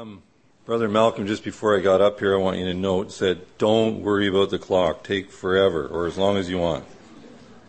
[0.00, 0.22] Um,
[0.64, 4.00] Brother Malcolm, just before I got up here, I want you to note, said, don't
[4.00, 5.04] worry about the clock.
[5.04, 6.86] Take forever, or as long as you want.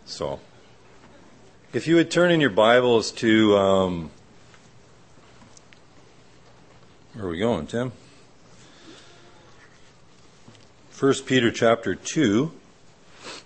[0.06, 0.40] So,
[1.74, 4.10] if you would turn in your Bibles to, um,
[7.12, 7.92] where are we going, Tim?
[10.88, 12.50] First Peter chapter 2.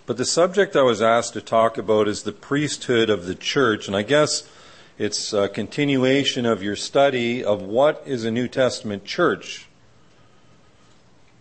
[0.05, 3.87] But the subject I was asked to talk about is the priesthood of the church,
[3.87, 4.49] and I guess
[4.97, 9.67] it's a continuation of your study of what is a New Testament church.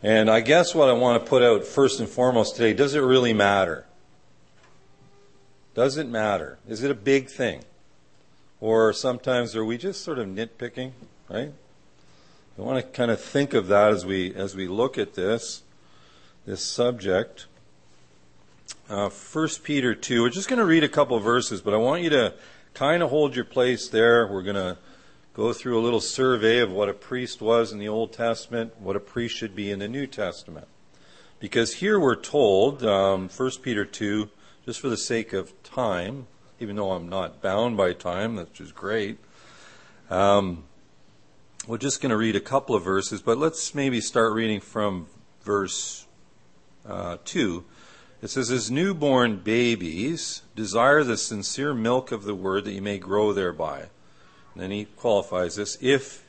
[0.03, 3.01] And I guess what I want to put out first and foremost today does it
[3.01, 3.87] really matter?
[5.75, 6.59] Does it matter?
[6.69, 7.65] Is it a big thing?
[8.61, 10.93] Or sometimes are we just sort of nitpicking,
[11.29, 11.53] right?
[12.59, 15.63] I want to kind of think of that as we as we look at this
[16.47, 17.47] this subject.
[18.89, 20.23] Uh, 1 Peter 2.
[20.23, 22.35] We're just going to read a couple verses, but I want you to
[22.77, 24.27] kind of hold your place there.
[24.27, 24.77] We're going to
[25.33, 28.97] go through a little survey of what a priest was in the Old Testament, what
[28.97, 30.69] a priest should be in the New Testament.
[31.41, 34.29] Because here we're told, um, 1 Peter 2,
[34.67, 36.27] just for the sake of time,
[36.61, 39.21] even though I'm not bound by time, which is great,
[40.11, 40.65] um,
[41.67, 45.07] we're just going to read a couple of verses, but let's maybe start reading from
[45.41, 46.07] verse
[46.87, 47.65] uh, 2
[48.23, 52.99] it says, As newborn babies, desire the sincere milk of the word that you may
[52.99, 53.81] grow thereby.
[54.55, 56.25] And then he qualifies this, if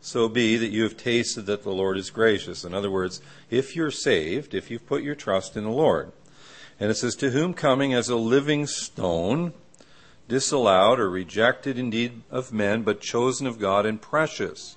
[0.00, 2.64] so be that you have tasted that the Lord is gracious.
[2.64, 6.10] In other words, if you're saved, if you've put your trust in the Lord.
[6.80, 9.52] And it says, To whom coming as a living stone,
[10.26, 14.76] disallowed or rejected indeed of men, but chosen of God and precious.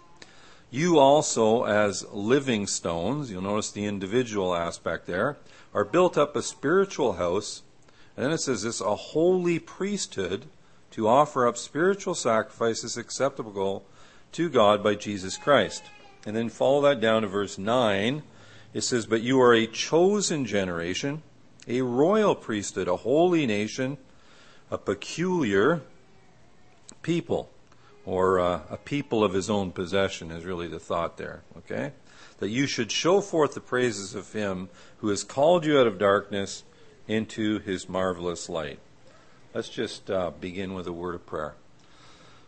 [0.70, 5.38] You also, as living stones, you'll notice the individual aspect there,
[5.76, 7.62] are built up a spiritual house.
[8.16, 10.46] And then it says this a holy priesthood
[10.92, 13.86] to offer up spiritual sacrifices acceptable
[14.32, 15.84] to God by Jesus Christ.
[16.26, 18.24] And then follow that down to verse 9.
[18.74, 21.22] It says, But you are a chosen generation,
[21.68, 23.98] a royal priesthood, a holy nation,
[24.72, 25.82] a peculiar
[27.02, 27.50] people,
[28.06, 31.44] or uh, a people of his own possession, is really the thought there.
[31.58, 31.92] Okay?
[32.40, 35.98] That you should show forth the praises of him who has called you out of
[35.98, 36.64] darkness
[37.08, 38.80] into his marvelous light.
[39.54, 41.56] Let's just uh, begin with a word of prayer.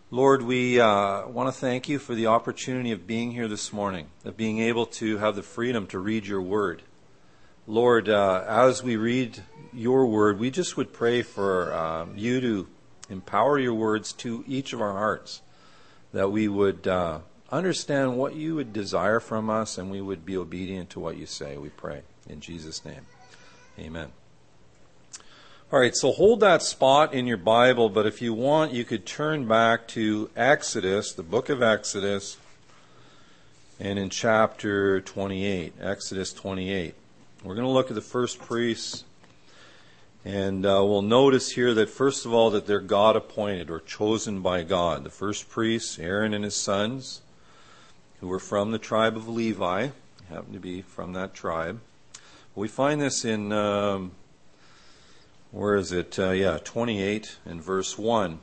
[0.09, 4.07] Lord, we uh, want to thank you for the opportunity of being here this morning,
[4.23, 6.81] of being able to have the freedom to read your word.
[7.65, 9.43] Lord, uh, as we read
[9.73, 12.67] your word, we just would pray for um, you to
[13.09, 15.41] empower your words to each of our hearts,
[16.13, 17.19] that we would uh,
[17.51, 21.25] understand what you would desire from us and we would be obedient to what you
[21.25, 22.01] say, we pray.
[22.27, 23.05] In Jesus' name.
[23.79, 24.09] Amen.
[25.71, 29.05] All right, so hold that spot in your Bible, but if you want, you could
[29.05, 32.37] turn back to Exodus, the book of Exodus,
[33.77, 36.95] and in chapter 28, Exodus 28.
[37.43, 39.03] We're going to look at the first priests,
[40.23, 44.41] and uh, we'll notice here that, first of all, that they're God appointed or chosen
[44.41, 45.03] by God.
[45.03, 47.21] The first priests, Aaron and his sons,
[48.19, 49.89] who were from the tribe of Levi,
[50.29, 51.79] happened to be from that tribe.
[52.55, 54.11] We find this in, um,
[55.51, 56.17] where is it?
[56.17, 58.39] Uh, yeah, 28 and verse 1.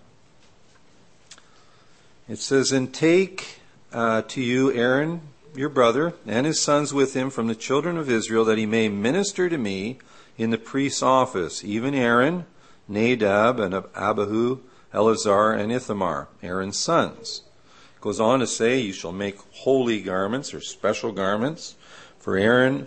[2.28, 3.60] It says, And take
[3.92, 5.20] uh, to you Aaron,
[5.54, 8.88] your brother, and his sons with him from the children of Israel, that he may
[8.88, 9.98] minister to me
[10.38, 12.46] in the priest's office, even Aaron,
[12.88, 14.60] Nadab, and Abihu,
[14.92, 17.42] Eleazar, and Ithamar, Aaron's sons
[18.04, 21.74] goes on to say, You shall make holy garments or special garments
[22.18, 22.86] for Aaron,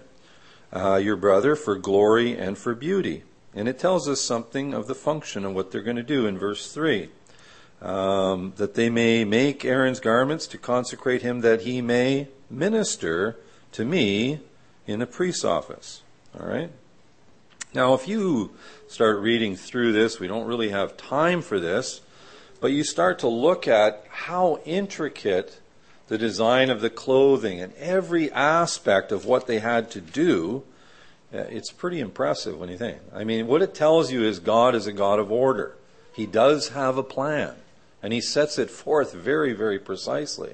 [0.72, 3.23] uh, your brother, for glory and for beauty.
[3.56, 6.38] And it tells us something of the function of what they're going to do in
[6.38, 7.09] verse 3.
[7.81, 13.38] Um, that they may make Aaron's garments to consecrate him, that he may minister
[13.72, 14.41] to me
[14.85, 16.03] in the priest's office.
[16.39, 16.69] All right?
[17.73, 18.51] Now, if you
[18.88, 22.01] start reading through this, we don't really have time for this,
[22.59, 25.59] but you start to look at how intricate
[26.07, 30.63] the design of the clothing and every aspect of what they had to do.
[31.33, 33.00] Uh, it's pretty impressive when you think.
[33.13, 35.75] I mean, what it tells you is God is a God of order.
[36.13, 37.56] He does have a plan,
[38.01, 40.54] and He sets it forth very, very precisely.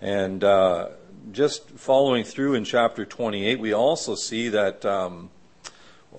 [0.00, 0.90] And uh,
[1.32, 5.30] just following through in chapter 28, we also see that um,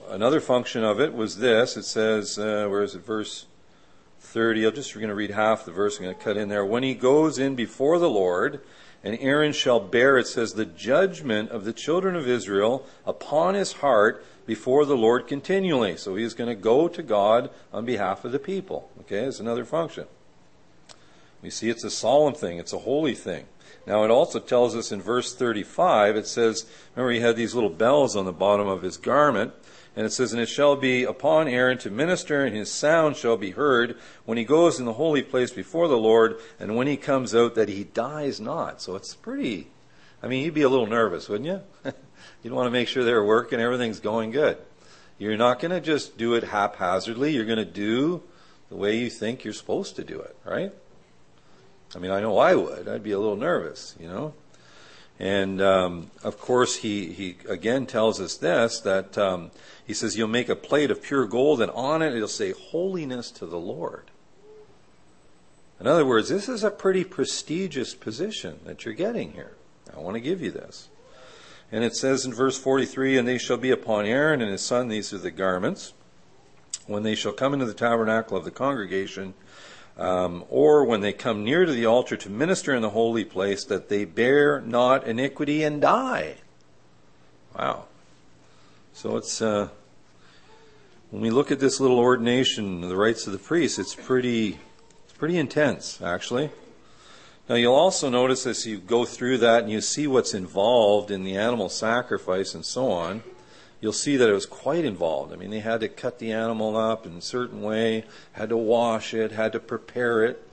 [0.09, 1.77] another function of it was this.
[1.77, 3.45] It says, uh, where is it, verse
[4.21, 4.65] 30.
[4.65, 5.97] I'm just going to read half the verse.
[5.97, 6.65] I'm going to cut in there.
[6.65, 8.62] When he goes in before the Lord,
[9.03, 13.73] and Aaron shall bear, it says, the judgment of the children of Israel upon his
[13.73, 15.97] heart before the Lord continually.
[15.97, 18.89] So he's going to go to God on behalf of the people.
[19.01, 20.06] Okay, it's another function.
[21.41, 23.45] We see it's a solemn thing, it's a holy thing.
[23.88, 27.69] Now, it also tells us in verse 35, it says, remember, he had these little
[27.69, 29.53] bells on the bottom of his garment.
[29.95, 33.38] And it says, And it shall be upon Aaron to minister, and his sound shall
[33.38, 36.97] be heard when he goes in the holy place before the Lord, and when he
[36.97, 38.81] comes out, that he dies not.
[38.81, 39.67] So it's pretty,
[40.23, 41.91] I mean, you'd be a little nervous, wouldn't you?
[42.43, 44.57] you'd want to make sure they're working, everything's going good.
[45.17, 47.31] You're not going to just do it haphazardly.
[47.31, 48.23] You're going to do
[48.69, 50.71] the way you think you're supposed to do it, right?
[51.93, 52.88] I mean, I know I would.
[52.88, 54.33] I'd be a little nervous, you know.
[55.21, 59.51] And um, of course, he he again tells us this that um,
[59.85, 63.29] he says you'll make a plate of pure gold, and on it it'll say "Holiness
[63.33, 64.09] to the Lord."
[65.79, 69.51] In other words, this is a pretty prestigious position that you're getting here.
[69.95, 70.89] I want to give you this.
[71.71, 74.88] And it says in verse 43 And they shall be upon Aaron and his son,
[74.88, 75.94] these are the garments,
[76.88, 79.35] when they shall come into the tabernacle of the congregation,
[79.97, 83.63] um, or when they come near to the altar to minister in the holy place,
[83.65, 86.35] that they bear not iniquity and die.
[87.57, 87.85] Wow.
[88.93, 89.69] So it's, uh,
[91.09, 94.59] when we look at this little ordination, the rites of the priest, it's pretty,
[95.03, 96.49] it's pretty intense, actually.
[97.49, 101.23] Now you'll also notice as you go through that and you see what's involved in
[101.23, 103.23] the animal sacrifice and so on,
[103.81, 105.33] you'll see that it was quite involved.
[105.33, 108.57] I mean, they had to cut the animal up in a certain way, had to
[108.57, 110.48] wash it, had to prepare it.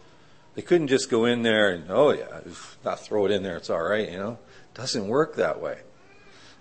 [0.55, 2.41] They couldn't just go in there and, oh yeah,
[2.85, 4.39] not throw it in there, it's all right, you know.
[4.73, 5.79] It doesn't work that way.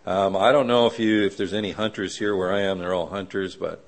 [0.06, 2.94] Um, I don't know if you, if there's any hunters here where I am, they're
[2.94, 3.84] all hunters, but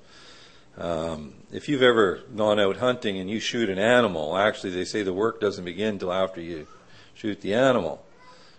[0.76, 5.02] um, if you've ever gone out hunting and you shoot an animal, actually they say
[5.02, 6.66] the work doesn't begin till after you
[7.14, 8.04] shoot the animal.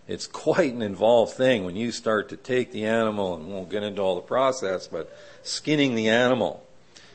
[0.07, 3.83] It's quite an involved thing when you start to take the animal, and won't get
[3.83, 6.63] into all the process, but skinning the animal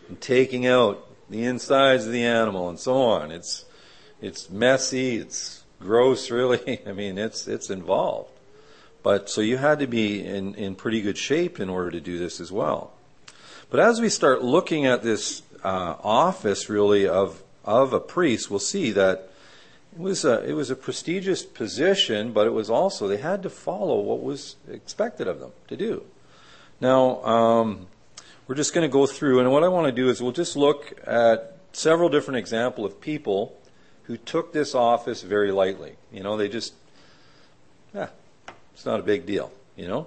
[0.09, 3.31] and taking out the insides of the animal and so on.
[3.31, 3.65] It's
[4.21, 6.81] it's messy, it's gross, really.
[6.87, 8.31] I mean, it's it's involved.
[9.03, 12.19] But so you had to be in, in pretty good shape in order to do
[12.19, 12.93] this as well.
[13.71, 18.59] But as we start looking at this uh, office, really of of a priest, we'll
[18.59, 19.31] see that
[19.97, 23.51] it was a it was a prestigious position, but it was also they had to
[23.51, 26.05] follow what was expected of them to do.
[26.81, 27.87] Now um,
[28.47, 30.55] we're just going to go through, and what I want to do is we'll just
[30.55, 33.57] look at several different examples of people
[34.03, 35.97] who took this office very lightly.
[36.13, 36.75] You know, they just,
[37.95, 38.09] yeah,
[38.75, 39.51] it's not a big deal.
[39.77, 40.07] You know,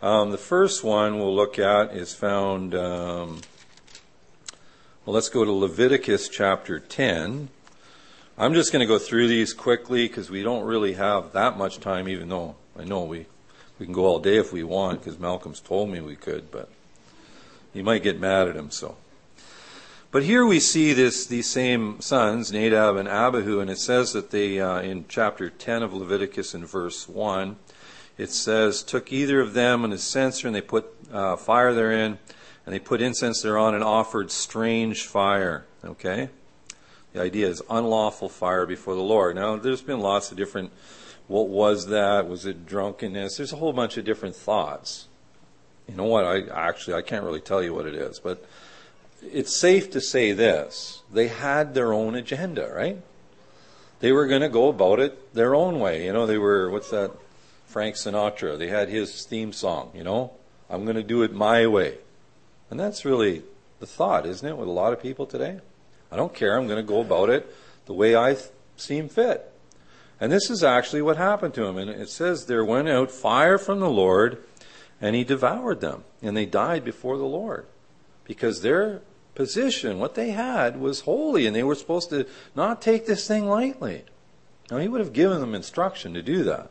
[0.00, 3.40] um, the first one we'll look at is found, um,
[5.04, 7.48] well, let's go to Leviticus chapter 10.
[8.38, 11.80] I'm just going to go through these quickly because we don't really have that much
[11.80, 13.24] time, even though I know we,
[13.78, 16.68] we can go all day if we want because Malcolm's told me we could, but
[17.72, 18.96] you might get mad at him, so.
[20.10, 24.30] But here we see this, these same sons, Nadab and Abihu, and it says that
[24.30, 27.56] they, uh, in chapter 10 of Leviticus in verse 1,
[28.18, 32.18] it says, took either of them and his censer, and they put uh, fire therein,
[32.66, 35.64] and they put incense thereon and offered strange fire.
[35.82, 36.28] Okay?
[37.16, 39.36] The idea is unlawful fire before the Lord.
[39.36, 40.70] Now, there's been lots of different,
[41.28, 42.28] what was that?
[42.28, 43.38] Was it drunkenness?
[43.38, 45.08] There's a whole bunch of different thoughts.
[45.88, 46.26] You know what?
[46.26, 48.44] I actually, I can't really tell you what it is, but
[49.22, 51.00] it's safe to say this.
[51.10, 53.00] They had their own agenda, right?
[54.00, 56.04] They were going to go about it their own way.
[56.04, 57.12] You know, they were, what's that?
[57.64, 58.58] Frank Sinatra.
[58.58, 60.32] They had his theme song, you know,
[60.68, 61.96] I'm going to do it my way.
[62.68, 63.42] And that's really
[63.80, 65.60] the thought, isn't it, with a lot of people today?
[66.16, 66.56] I don't care.
[66.56, 67.54] I'm going to go about it
[67.84, 68.38] the way I
[68.78, 69.52] seem fit.
[70.18, 71.76] And this is actually what happened to him.
[71.76, 74.42] And it says there went out fire from the Lord
[74.98, 76.04] and he devoured them.
[76.22, 77.66] And they died before the Lord.
[78.24, 79.02] Because their
[79.34, 83.46] position, what they had, was holy and they were supposed to not take this thing
[83.46, 84.04] lightly.
[84.70, 86.70] Now, he would have given them instruction to do that.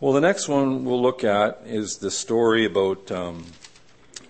[0.00, 3.46] Well, the next one we'll look at is the story about um,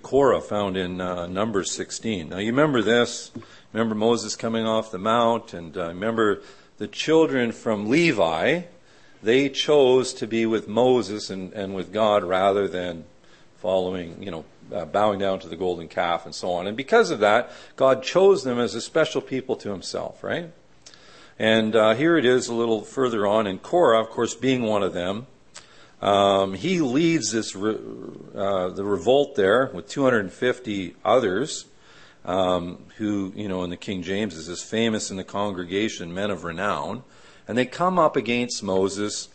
[0.05, 2.29] Korah found in uh, Numbers 16.
[2.29, 3.33] Now, you remember this.
[3.75, 6.43] Remember Moses coming off the mount, and uh, remember
[6.79, 8.63] the children from Levi,
[9.21, 13.05] they chose to be with Moses and, and with God rather than
[13.57, 16.69] following, you know, uh, bowing down to the golden calf and so on.
[16.69, 20.53] And because of that, God chose them as a special people to himself, right?
[21.37, 24.85] And uh, here it is a little further on, and Korah, of course, being one
[24.85, 25.27] of them,
[26.01, 27.77] um, he leads this re-
[28.37, 31.65] uh, the revolt there with 250 others,
[32.25, 36.45] um, who you know in the King James is famous in the congregation, men of
[36.45, 37.03] renown,
[37.47, 39.29] and they come up against Moses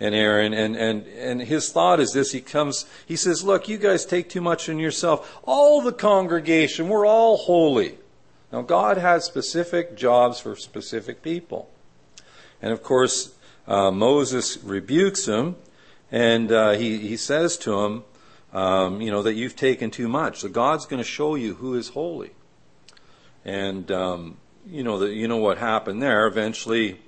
[0.00, 3.78] and Aaron, and and and his thought is this: he comes, he says, "Look, you
[3.78, 5.38] guys take too much in yourself.
[5.44, 7.98] All the congregation, we're all holy."
[8.52, 11.68] Now, God has specific jobs for specific people,
[12.62, 13.34] and of course
[13.66, 15.56] uh, Moses rebukes him,
[16.10, 18.04] and uh, he, he says to him,
[18.52, 20.40] um, you know, that you've taken too much.
[20.40, 22.30] So God's going to show you who is holy.
[23.44, 26.26] And, um, you know, the, you know what happened there.
[26.26, 27.00] Eventually,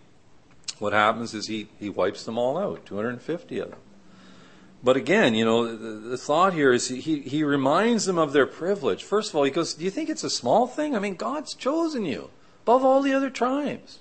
[0.79, 3.79] what happens is he, he wipes them all out, 250 of them.
[4.83, 8.47] But again, you know, the, the, thought here is he, he reminds them of their
[8.47, 9.05] privilege.
[9.05, 10.97] First of all, he goes, Do you think it's a small thing?
[10.97, 12.31] I mean, God's chosen you
[12.63, 13.99] above all the other tribes.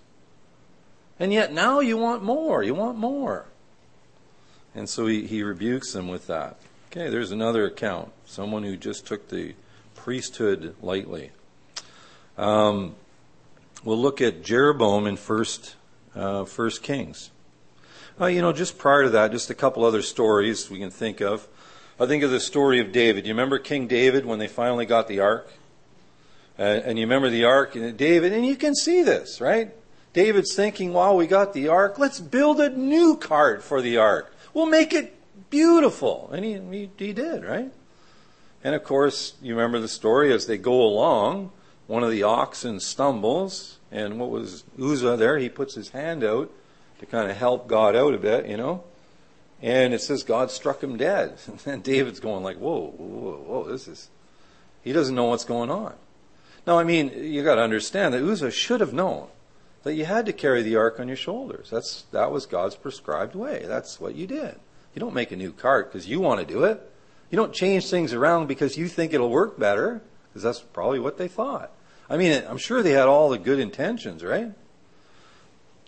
[1.19, 2.63] And yet now you want more.
[2.63, 3.47] You want more.
[4.73, 6.57] And so he, he rebukes them with that.
[6.91, 8.11] Okay, there's another account.
[8.25, 9.53] Someone who just took the
[9.93, 11.29] priesthood lightly.
[12.35, 12.95] Um,
[13.83, 15.75] we'll look at Jeroboam in First,
[16.15, 17.29] uh, First Kings.
[18.19, 21.21] Uh, you know, just prior to that, just a couple other stories we can think
[21.21, 21.47] of.
[21.99, 23.27] I think of the story of David.
[23.27, 25.47] You remember King David when they finally got the ark?
[26.57, 29.69] Uh, and you remember the ark and David, and you can see this, right?
[30.13, 31.99] David's thinking, wow, we got the ark.
[31.99, 34.33] Let's build a new cart for the ark.
[34.55, 35.18] We'll make it
[35.49, 36.29] beautiful.
[36.31, 37.71] And he, he, he did, right?
[38.63, 41.51] And of course, you remember the story as they go along,
[41.87, 45.37] one of the oxen stumbles, and what was Uzzah there?
[45.37, 46.51] He puts his hand out
[46.99, 48.83] to kind of help God out a bit, you know.
[49.61, 51.37] And it says God struck him dead.
[51.65, 54.09] And David's going like, whoa, whoa, whoa, this is,
[54.83, 55.95] he doesn't know what's going on.
[56.67, 59.27] Now, I mean, you got to understand that Uzzah should have known
[59.83, 61.69] that you had to carry the ark on your shoulders.
[61.69, 63.63] That's, that was God's prescribed way.
[63.65, 64.59] That's what you did.
[64.93, 66.81] You don't make a new cart because you want to do it.
[67.29, 71.17] You don't change things around because you think it'll work better, because that's probably what
[71.17, 71.71] they thought.
[72.09, 74.51] I mean, I'm sure they had all the good intentions, right?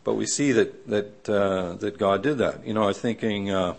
[0.03, 2.65] But we see that that uh, that God did that.
[2.65, 3.51] You know, I was thinking.
[3.51, 3.75] Uh,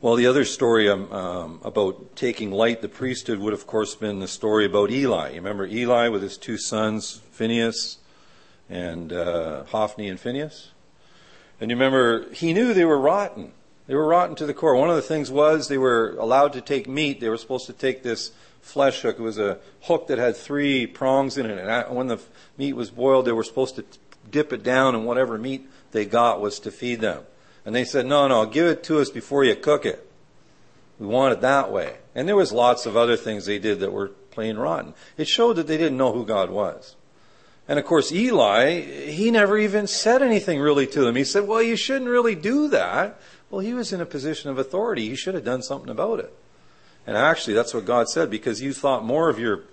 [0.00, 4.20] well, the other story um, um, about taking light, the priesthood, would of course been
[4.20, 5.30] the story about Eli.
[5.30, 7.98] You remember Eli with his two sons, Phineas
[8.70, 10.70] and uh, Hophni and Phineas?
[11.60, 13.52] And you remember he knew they were rotten.
[13.86, 14.74] They were rotten to the core.
[14.74, 17.20] One of the things was they were allowed to take meat.
[17.20, 19.18] They were supposed to take this flesh hook.
[19.18, 21.58] It was a hook that had three prongs in it.
[21.58, 22.20] And when the
[22.58, 23.84] meat was boiled, they were supposed to
[24.30, 27.24] dip it down, and whatever meat they got was to feed them.
[27.64, 30.06] And they said, no, no, give it to us before you cook it.
[30.98, 31.96] We want it that way.
[32.14, 34.92] And there was lots of other things they did that were plain rotten.
[35.16, 36.94] It showed that they didn't know who God was.
[37.68, 41.16] And of course, Eli, he never even said anything really to them.
[41.16, 43.20] He said, well, you shouldn't really do that.
[43.50, 45.10] Well, he was in a position of authority.
[45.10, 46.32] He should have done something about it.
[47.06, 49.64] And actually, that's what God said, because you thought more of your,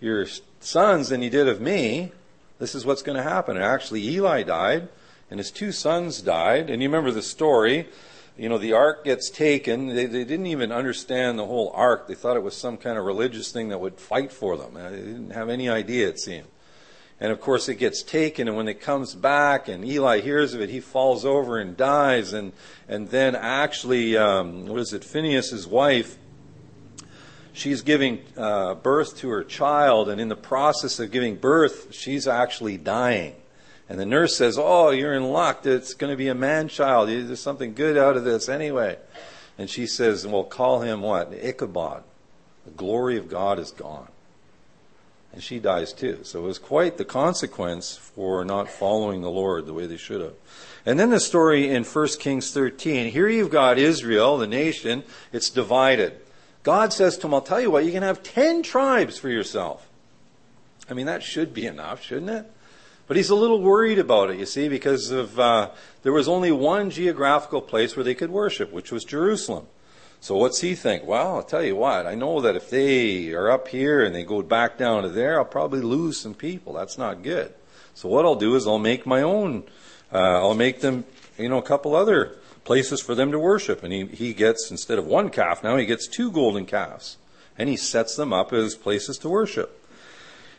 [0.00, 0.26] your
[0.60, 2.12] sons than you did of me,
[2.58, 3.56] this is what's going to happen.
[3.56, 4.88] And actually, Eli died,
[5.30, 6.68] and his two sons died.
[6.68, 7.88] And you remember the story.
[8.36, 9.88] You know, the ark gets taken.
[9.88, 12.08] They, they didn't even understand the whole ark.
[12.08, 14.74] They thought it was some kind of religious thing that would fight for them.
[14.74, 16.46] They didn't have any idea, it seemed.
[17.20, 20.60] And of course, it gets taken, and when it comes back, and Eli hears of
[20.60, 22.32] it, he falls over and dies.
[22.32, 22.52] And
[22.88, 25.02] and then actually, um, what is it?
[25.02, 26.16] Phineas's wife
[27.58, 32.26] she's giving uh, birth to her child, and in the process of giving birth, she's
[32.26, 33.34] actually dying.
[33.88, 35.66] And the nurse says, Oh, you're in luck.
[35.66, 37.08] It's going to be a man child.
[37.08, 38.98] There's something good out of this anyway.
[39.56, 41.32] And she says, Well, call him what?
[41.32, 42.04] Ichabod.
[42.64, 44.08] The glory of God is gone.
[45.32, 46.20] And she dies too.
[46.22, 50.20] So it was quite the consequence for not following the Lord the way they should
[50.20, 50.34] have.
[50.86, 53.10] And then the story in 1 Kings 13.
[53.10, 55.04] Here you've got Israel, the nation.
[55.32, 56.18] It's divided.
[56.62, 59.86] God says to him, I'll tell you what, you can have 10 tribes for yourself.
[60.90, 62.50] I mean, that should be enough, shouldn't it?
[63.06, 65.70] But he's a little worried about it, you see, because of uh,
[66.02, 69.66] there was only one geographical place where they could worship, which was Jerusalem.
[70.20, 71.06] So what's he think?
[71.06, 74.24] Well, I'll tell you what, I know that if they are up here and they
[74.24, 76.72] go back down to there, I'll probably lose some people.
[76.72, 77.54] That's not good.
[77.94, 79.64] So what I'll do is I'll make my own,
[80.12, 81.04] uh, I'll make them,
[81.36, 83.82] you know, a couple other places for them to worship.
[83.82, 87.16] And he, he gets, instead of one calf, now he gets two golden calves.
[87.56, 89.84] And he sets them up as places to worship.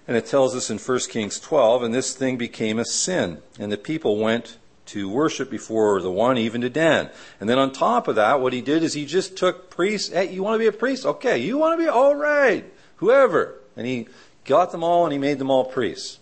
[0.07, 3.41] And it tells us in 1 Kings 12, and this thing became a sin.
[3.59, 4.57] And the people went
[4.89, 7.09] to worship before the one, even to Dan.
[7.39, 10.11] And then on top of that, what he did is he just took priests.
[10.11, 11.05] Hey, you want to be a priest?
[11.05, 11.37] Okay.
[11.39, 11.89] You want to be?
[11.89, 12.71] All right.
[12.97, 13.55] Whoever.
[13.75, 14.07] And he
[14.45, 16.19] got them all and he made them all priests.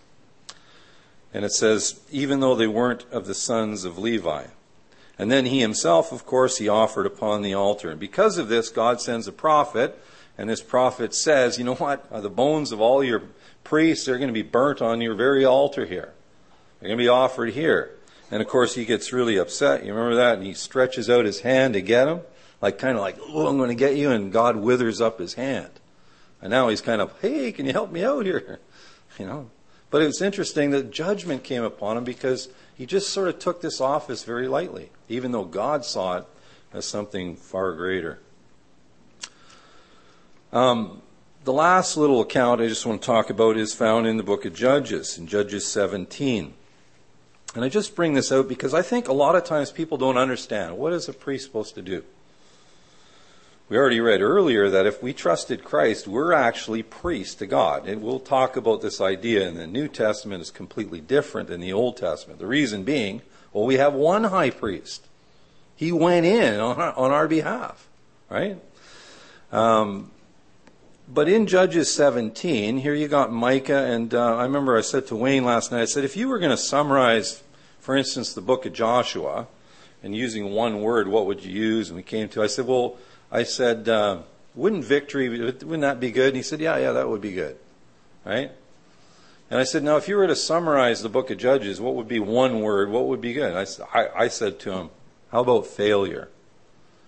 [1.34, 4.46] And it says, even though they weren't of the sons of Levi.
[5.20, 7.90] And then he himself, of course, he offered upon the altar.
[7.90, 10.00] And because of this, God sends a prophet,
[10.38, 12.10] and this prophet says, you know what?
[12.12, 13.24] The bones of all your
[13.64, 16.14] priests are going to be burnt on your very altar here.
[16.80, 17.97] They're going to be offered here.
[18.30, 19.86] And of course, he gets really upset.
[19.86, 20.38] You remember that?
[20.38, 22.22] And he stretches out his hand to get him,
[22.62, 24.12] like kind of like, oh, I'm going to get you.
[24.12, 25.72] And God withers up his hand.
[26.42, 28.60] And now he's kind of, hey, can you help me out here?
[29.18, 29.50] You know?
[29.90, 33.82] But it's interesting that judgment came upon him because he just sort of took this
[33.82, 36.26] office very lightly, even though God saw it
[36.72, 38.20] as something far greater.
[40.54, 41.02] Um,
[41.46, 44.46] the last little account I just want to talk about is found in the book
[44.46, 46.54] of Judges, in Judges 17.
[47.58, 50.16] And I just bring this out because I think a lot of times people don't
[50.16, 52.04] understand what is a priest supposed to do?
[53.68, 57.88] We already read earlier that if we trusted Christ, we're actually priests to God.
[57.88, 61.74] And we'll talk about this idea in the New Testament is completely different than the
[61.74, 62.38] Old Testament.
[62.38, 65.08] The reason being, well, we have one high priest.
[65.76, 67.88] He went in on our, on our behalf,
[68.30, 68.60] right?
[69.52, 70.12] Um,
[71.08, 75.16] but in Judges 17, here you got Micah, and uh, I remember I said to
[75.16, 77.42] Wayne last night, I said, if you were going to summarize,
[77.88, 79.48] for instance, the book of Joshua,
[80.04, 81.88] and using one word, what would you use?
[81.88, 82.98] And we came to, I said, well,
[83.32, 84.24] I said, uh,
[84.56, 86.28] wouldn't victory, wouldn't that be good?
[86.28, 87.56] And he said, yeah, yeah, that would be good.
[88.26, 88.52] Right?
[89.50, 92.10] And I said, now, if you were to summarize the book of Judges, what would
[92.10, 92.90] be one word?
[92.90, 93.56] What would be good?
[93.56, 94.90] I, I, I said to him,
[95.32, 96.28] how about failure?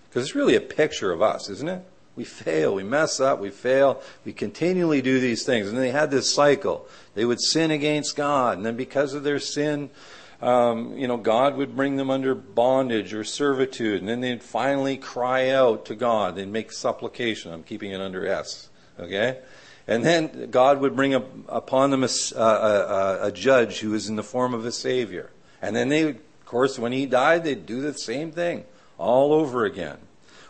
[0.08, 1.84] Because it's really a picture of us, isn't it?
[2.16, 5.68] We fail, we mess up, we fail, we continually do these things.
[5.68, 6.88] And they had this cycle.
[7.14, 9.90] They would sin against God, and then because of their sin,
[10.42, 14.96] um, you know, God would bring them under bondage or servitude, and then they'd finally
[14.96, 16.36] cry out to God.
[16.36, 17.52] They'd make supplication.
[17.52, 18.68] I'm keeping it under S.
[18.98, 19.38] Okay?
[19.86, 24.16] And then God would bring up, upon them a, a, a, judge who was in
[24.16, 25.30] the form of a savior.
[25.60, 28.64] And then they, of course, when he died, they'd do the same thing
[28.98, 29.98] all over again.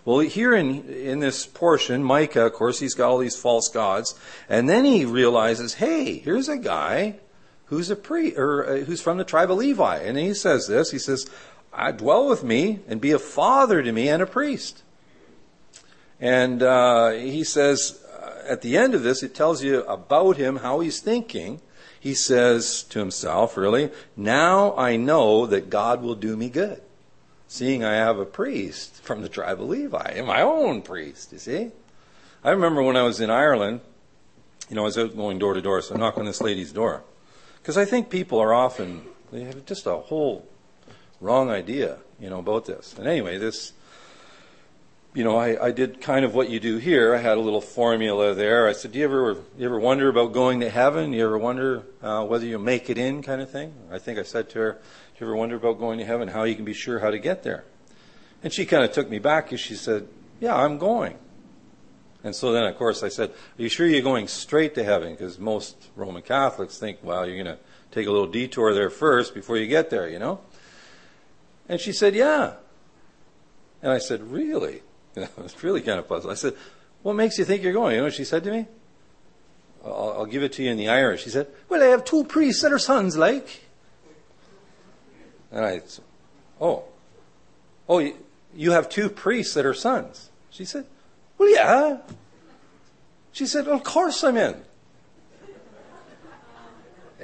[0.05, 4.19] Well, here in, in this portion, Micah, of course, he's got all these false gods.
[4.49, 7.17] And then he realizes, hey, here's a guy
[7.71, 9.99] who's a priest or uh, who's from the tribe of Levi.
[9.99, 10.91] And he says this.
[10.91, 11.31] He says,
[11.73, 14.83] "I dwell with me and be a father to me and a priest."
[16.21, 20.57] And uh, he says uh, at the end of this, it tells you about him
[20.57, 21.63] how he's thinking.
[21.99, 26.81] He says to himself, really, now I know that God will do me good,
[27.47, 31.31] seeing I have a priest from the tribe of Levi, and my own priest.
[31.33, 31.71] You see,
[32.43, 33.81] I remember when I was in Ireland.
[34.71, 36.73] You know, I was out going door to door, so I knock on this lady's
[36.73, 37.03] door.
[37.63, 40.47] Because I think people are often, they have just a whole
[41.21, 42.95] wrong idea, you know, about this.
[42.99, 43.73] And anyway, this,
[45.13, 47.15] you know, I, I did kind of what you do here.
[47.15, 48.67] I had a little formula there.
[48.67, 51.11] I said, do you ever, you ever wonder about going to heaven?
[51.11, 53.75] Do you ever wonder uh, whether you make it in kind of thing?
[53.91, 54.79] I think I said to her, do
[55.25, 57.43] you ever wonder about going to heaven, how you can be sure how to get
[57.43, 57.65] there?
[58.43, 60.09] And she kind of took me back and she said,
[60.41, 61.19] yeah, I'm going.
[62.23, 65.13] And so then, of course, I said, Are you sure you're going straight to heaven?
[65.13, 69.35] Because most Roman Catholics think, well, you're going to take a little detour there first
[69.35, 70.41] before you get there, you know?
[71.69, 72.55] And she said, Yeah.
[73.83, 74.83] And I said, Really?
[75.17, 76.31] You know, it's really kind of puzzled.
[76.31, 76.55] I said,
[77.03, 77.97] What makes you think you're going?
[77.97, 78.67] You know she said to me?
[79.85, 81.25] I'll, I'll give it to you in the Irish.
[81.25, 83.65] She said, Well, I have two priests that are sons, like.
[85.51, 86.05] And I said,
[86.61, 86.85] Oh.
[87.89, 88.13] Oh,
[88.55, 90.31] you have two priests that are sons.
[90.51, 90.87] She said,
[91.41, 91.97] well, yeah.
[93.33, 94.63] She said, well, of course I'm in.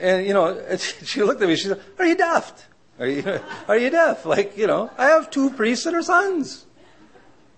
[0.00, 0.58] And, you know,
[1.04, 2.64] she looked at me, she said, are you daft?
[2.98, 4.24] Are you, are you deaf?
[4.24, 6.64] Like, you know, I have two priests that are sons.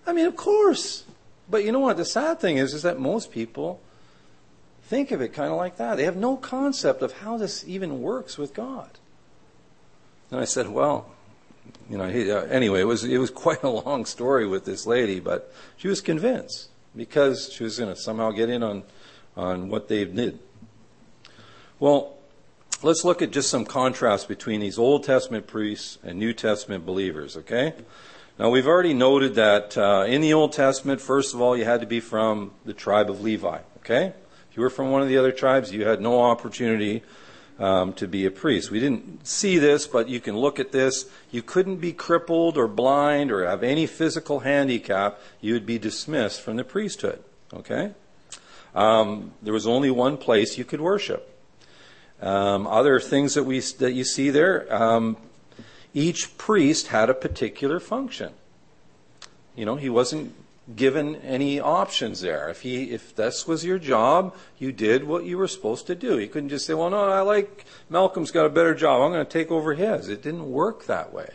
[0.05, 1.05] I mean, of course.
[1.49, 1.95] But you know what?
[1.95, 3.79] The sad thing is, is that most people
[4.83, 5.95] think of it kind of like that.
[5.95, 8.89] They have no concept of how this even works with God.
[10.29, 11.09] And I said, well,
[11.89, 14.85] you know, he, uh, anyway, it was it was quite a long story with this
[14.85, 18.83] lady, but she was convinced because she was going to somehow get in on
[19.35, 20.39] on what they did.
[21.79, 22.17] Well,
[22.83, 27.37] let's look at just some contrast between these Old Testament priests and New Testament believers.
[27.37, 27.73] Okay.
[28.37, 31.81] Now we've already noted that uh, in the Old Testament, first of all, you had
[31.81, 33.59] to be from the tribe of Levi.
[33.77, 34.13] Okay.
[34.49, 37.03] If you were from one of the other tribes, you had no opportunity
[37.59, 38.71] um, to be a priest.
[38.71, 41.05] We didn't see this, but you can look at this.
[41.29, 45.19] You couldn't be crippled or blind or have any physical handicap.
[45.41, 47.21] You would be dismissed from the priesthood.
[47.53, 47.91] Okay?
[48.73, 51.25] Um, there was only one place you could worship.
[52.21, 55.17] Um, other things that we that you see there, um,
[55.93, 58.33] each priest had a particular function.
[59.55, 60.35] You know, he wasn't
[60.75, 62.49] given any options there.
[62.49, 66.19] If he, if this was your job, you did what you were supposed to do.
[66.19, 69.01] You couldn't just say, "Well, no, I like Malcolm's got a better job.
[69.01, 71.29] I'm going to take over his." It didn't work that way.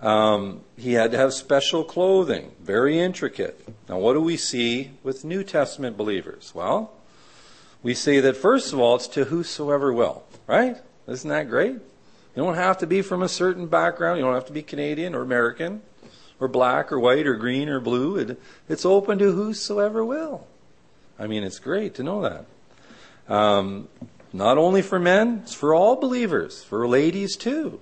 [0.00, 3.66] Um, he had to have special clothing, very intricate.
[3.88, 6.52] Now, what do we see with New Testament believers?
[6.54, 6.92] Well,
[7.82, 10.78] we see that first of all, it's to whosoever will, right?
[11.06, 11.72] Isn't that great?
[11.72, 14.18] You don't have to be from a certain background.
[14.18, 15.82] You don't have to be Canadian or American
[16.40, 18.16] or black or white or green or blue.
[18.16, 20.46] It, it's open to whosoever will.
[21.18, 22.46] I mean, it's great to know that.
[23.32, 23.88] Um,
[24.32, 27.80] Not only for men, it's for all believers, for ladies too.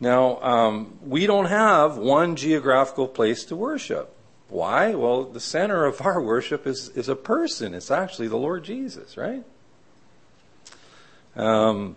[0.00, 4.14] Now, um, we don't have one geographical place to worship.
[4.48, 4.94] Why?
[4.94, 7.74] Well, the center of our worship is, is a person.
[7.74, 9.44] It's actually the Lord Jesus, right?
[11.36, 11.96] Um,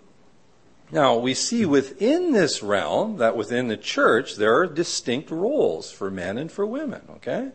[0.92, 6.12] now, we see within this realm that within the church there are distinct roles for
[6.12, 7.52] men and for women, okay?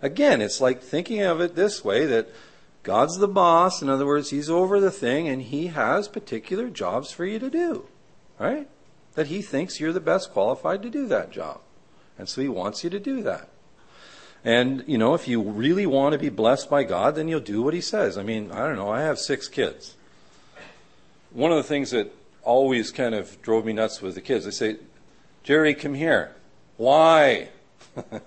[0.00, 2.28] Again, it's like thinking of it this way that
[2.82, 3.82] God's the boss.
[3.82, 7.50] In other words, He's over the thing and He has particular jobs for you to
[7.50, 7.86] do,
[8.38, 8.68] right?
[9.14, 11.60] That He thinks you're the best qualified to do that job.
[12.18, 13.50] And so He wants you to do that.
[14.44, 17.62] And, you know, if you really want to be blessed by God, then you'll do
[17.62, 18.16] what He says.
[18.16, 19.94] I mean, I don't know, I have six kids.
[21.32, 22.14] One of the things that
[22.46, 24.76] always kind of drove me nuts with the kids, they say,
[25.42, 26.34] Jerry, come here.
[26.76, 27.48] Why?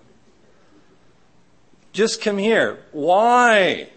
[1.93, 2.79] Just come here.
[2.91, 3.89] Why?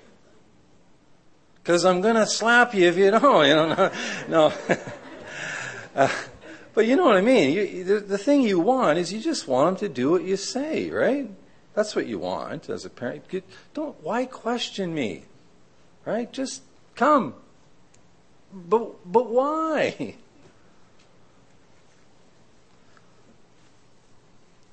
[1.56, 3.46] Because I'm going to slap you if you don't.
[3.46, 3.90] You know, no.
[4.28, 4.52] no.
[5.96, 6.08] uh,
[6.74, 7.52] but you know what I mean.
[7.52, 10.36] You, the, the thing you want is you just want them to do what you
[10.36, 11.28] say, right?
[11.74, 13.24] That's what you want as a parent.
[13.74, 15.24] Don't, why question me?
[16.04, 16.32] Right?
[16.32, 16.62] Just
[16.94, 17.34] come.
[18.72, 20.14] But, but why?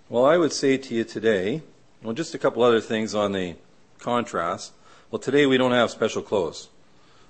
[0.08, 1.64] Well, I would say to you today,
[2.02, 3.56] well, just a couple other things on the
[3.98, 4.72] contrast.
[5.12, 6.70] Well, today we don't have special clothes,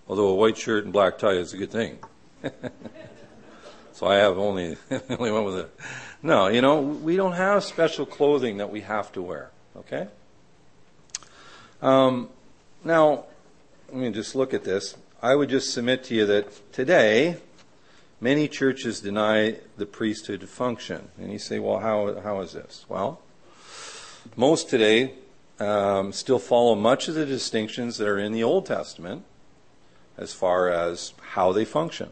[0.07, 1.97] although a white shirt and black tie is a good thing.
[3.93, 4.77] so I have only,
[5.09, 5.75] only one with it.
[6.21, 9.49] No, you know, we don't have special clothing that we have to wear.
[9.75, 10.07] Okay?
[11.81, 12.29] Um,
[12.83, 13.25] now,
[13.87, 14.95] let me just look at this.
[15.21, 17.37] I would just submit to you that today,
[18.21, 21.09] many churches deny the priesthood function.
[21.17, 22.85] And you say, well, how, how is this?
[22.87, 23.19] Well,
[24.37, 25.15] most today
[25.59, 29.25] um, still follow much of the distinctions that are in the Old Testament
[30.17, 32.11] as far as how they function.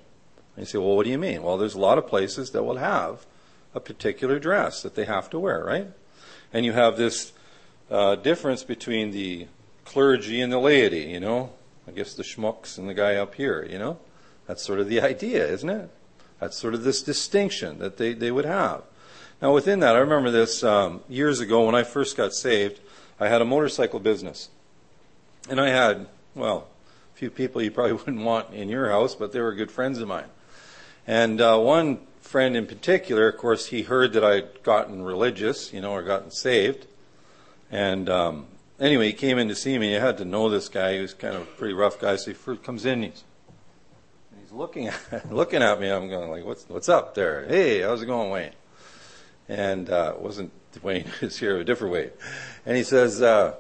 [0.58, 1.44] And you say, well, what do you mean?
[1.44, 3.26] Well, there's a lot of places that will have
[3.74, 5.88] a particular dress that they have to wear, right?
[6.52, 7.32] And you have this
[7.90, 9.48] uh, difference between the
[9.86, 11.52] clergy and the laity, you know?
[11.88, 13.98] I guess the schmucks and the guy up here, you know?
[14.48, 15.90] That's sort of the idea, isn't it?
[16.40, 18.84] That's sort of this distinction that they, they would have.
[19.42, 22.80] Now, within that, I remember this um, years ago when I first got saved,
[23.20, 24.50] I had a motorcycle business.
[25.50, 26.68] And I had, well,
[27.14, 30.00] a few people you probably wouldn't want in your house, but they were good friends
[30.00, 30.30] of mine.
[31.06, 35.82] And uh, one friend in particular, of course, he heard that I'd gotten religious, you
[35.82, 36.86] know, or gotten saved.
[37.72, 38.48] And um,
[38.80, 39.96] anyway, he came in to see me.
[39.96, 40.96] I had to know this guy.
[40.96, 42.16] He was kind of a pretty rough guy.
[42.16, 43.04] So he first comes in.
[43.04, 43.24] He's
[44.40, 44.96] he's looking at,
[45.32, 45.90] looking at me.
[45.90, 47.46] I'm going like, "What's what's up there?
[47.48, 48.54] Hey, how's it going, Wayne?"
[49.50, 50.52] And uh, it wasn't
[50.84, 52.12] Wayne is here a different Wayne.
[52.66, 53.56] And he says, uh,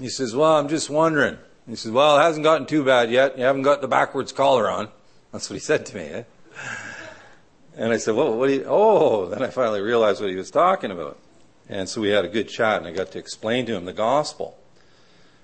[0.00, 3.38] he says, "Well, I'm just wondering." He says, "Well, it hasn't gotten too bad yet.
[3.38, 4.88] You haven't got the backwards collar on."
[5.32, 6.02] That's what he said to me.
[6.02, 6.22] Eh?
[7.76, 10.50] And I said, "Well, what do you?" Oh, then I finally realized what he was
[10.50, 11.18] talking about.
[11.68, 13.92] And so we had a good chat, and I got to explain to him the
[13.92, 14.56] gospel.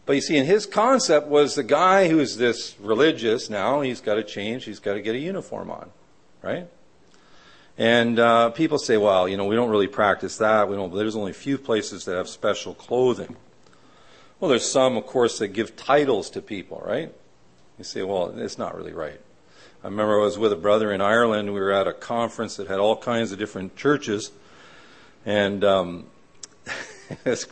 [0.04, 4.14] But you see, in his concept was the guy who's this religious now, he's got
[4.14, 5.90] to change, he's got to get a uniform on,
[6.42, 6.68] right?
[7.78, 10.68] And uh, people say, well, you know, we don't really practice that.
[10.68, 10.94] We don't.
[10.94, 13.36] There's only a few places that have special clothing.
[14.38, 17.12] Well, there's some, of course, that give titles to people, right?
[17.78, 19.20] You say, well, it's not really right.
[19.82, 21.54] I remember I was with a brother in Ireland.
[21.54, 24.30] We were at a conference that had all kinds of different churches,
[25.24, 26.06] and um,
[27.10, 27.46] it, was,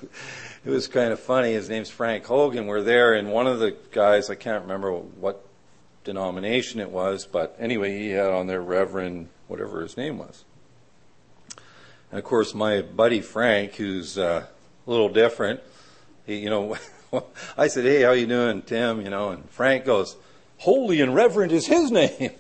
[0.65, 1.53] it was kind of funny.
[1.53, 2.67] His name's Frank Hogan.
[2.67, 5.45] We're there, and one of the guys, I can't remember what
[6.05, 10.45] denomination it was, but anyway, he had on there Reverend, whatever his name was.
[12.11, 14.47] And of course, my buddy Frank, who's uh,
[14.87, 15.61] a little different,
[16.27, 16.77] he, you know,
[17.57, 20.17] I said, "Hey, how you doing, Tim?" You know, and Frank goes,
[20.59, 22.33] "Holy and Reverend is his name."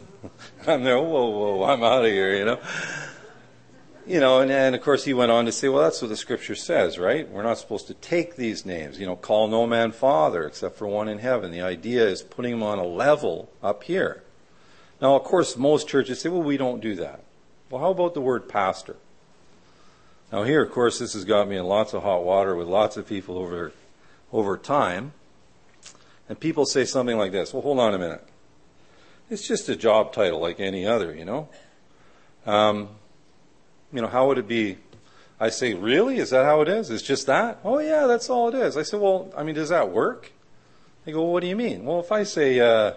[0.66, 0.98] I'm there.
[0.98, 2.36] Whoa, whoa, I'm out of here.
[2.36, 2.60] You know
[4.10, 6.16] you know, and, and of course he went on to say, well, that's what the
[6.16, 7.30] scripture says, right?
[7.30, 8.98] We're not supposed to take these names.
[8.98, 11.52] You know, call no man father except for one in heaven.
[11.52, 14.24] The idea is putting him on a level up here.
[15.00, 17.22] Now, of course, most churches say, well, we don't do that.
[17.70, 18.96] Well, how about the word pastor?
[20.32, 22.96] Now, here, of course, this has got me in lots of hot water with lots
[22.96, 23.72] of people over,
[24.32, 25.12] over time.
[26.28, 28.26] And people say something like this Well, hold on a minute.
[29.30, 31.48] It's just a job title like any other, you know?
[32.44, 32.88] Um,
[33.92, 34.78] you know, how would it be?
[35.38, 36.18] I say, really?
[36.18, 36.90] Is that how it is?
[36.90, 37.58] It's just that?
[37.64, 38.76] Oh, yeah, that's all it is.
[38.76, 40.32] I say, well, I mean, does that work?
[41.04, 41.84] They go, well, what do you mean?
[41.84, 42.92] Well, if I say, uh,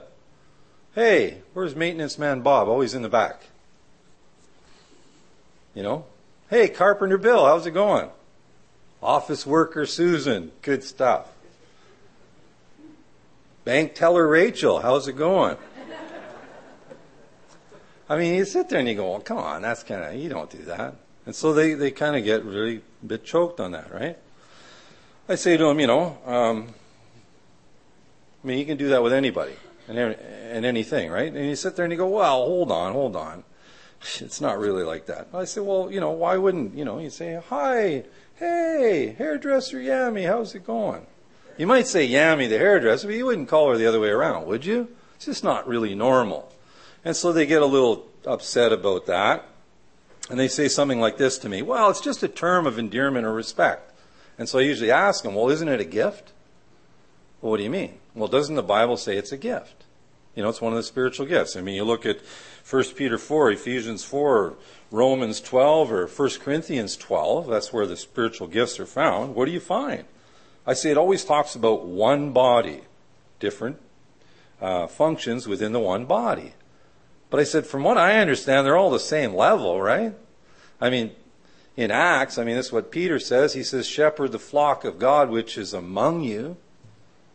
[0.93, 2.67] hey, where's maintenance man Bob?
[2.67, 3.43] Oh, he's in the back.
[5.73, 6.05] You know?
[6.49, 8.09] Hey, carpenter Bill, how's it going?
[9.01, 11.27] Office worker Susan, good stuff.
[13.63, 15.57] Bank teller Rachel, how's it going?
[18.13, 20.29] I mean, you sit there and you go, well, come on, that's kind of, you
[20.29, 20.93] don't do that.
[21.25, 24.19] And so they, they kind of get really a bit choked on that, right?
[25.27, 26.67] I say to them, you know, um,
[28.43, 29.55] I mean, you can do that with anybody
[29.87, 31.33] and, and anything, right?
[31.33, 33.43] And you sit there and you go, well, hold on, hold on.
[34.19, 35.29] It's not really like that.
[35.33, 38.03] I say, well, you know, why wouldn't, you know, you say, hi,
[38.35, 41.07] hey, hairdresser Yami, how's it going?
[41.57, 44.45] You might say Yami the hairdresser, but you wouldn't call her the other way around,
[44.45, 44.89] would you?
[45.15, 46.53] It's just not really normal.
[47.05, 49.45] And so they get a little upset about that.
[50.29, 53.25] And they say something like this to me Well, it's just a term of endearment
[53.25, 53.91] or respect.
[54.37, 56.31] And so I usually ask them, Well, isn't it a gift?
[57.41, 57.99] Well, what do you mean?
[58.15, 59.83] Well, doesn't the Bible say it's a gift?
[60.35, 61.55] You know, it's one of the spiritual gifts.
[61.55, 62.19] I mean, you look at
[62.67, 64.55] 1 Peter 4, Ephesians 4,
[64.89, 69.35] Romans 12, or 1 Corinthians 12, that's where the spiritual gifts are found.
[69.35, 70.05] What do you find?
[70.65, 72.81] I say it always talks about one body,
[73.39, 73.77] different
[74.61, 76.53] uh, functions within the one body.
[77.33, 80.13] But I said, from what I understand, they're all the same level, right?
[80.79, 81.13] I mean,
[81.75, 83.55] in Acts, I mean, this is what Peter says.
[83.55, 86.57] He says, Shepherd the flock of God which is among you,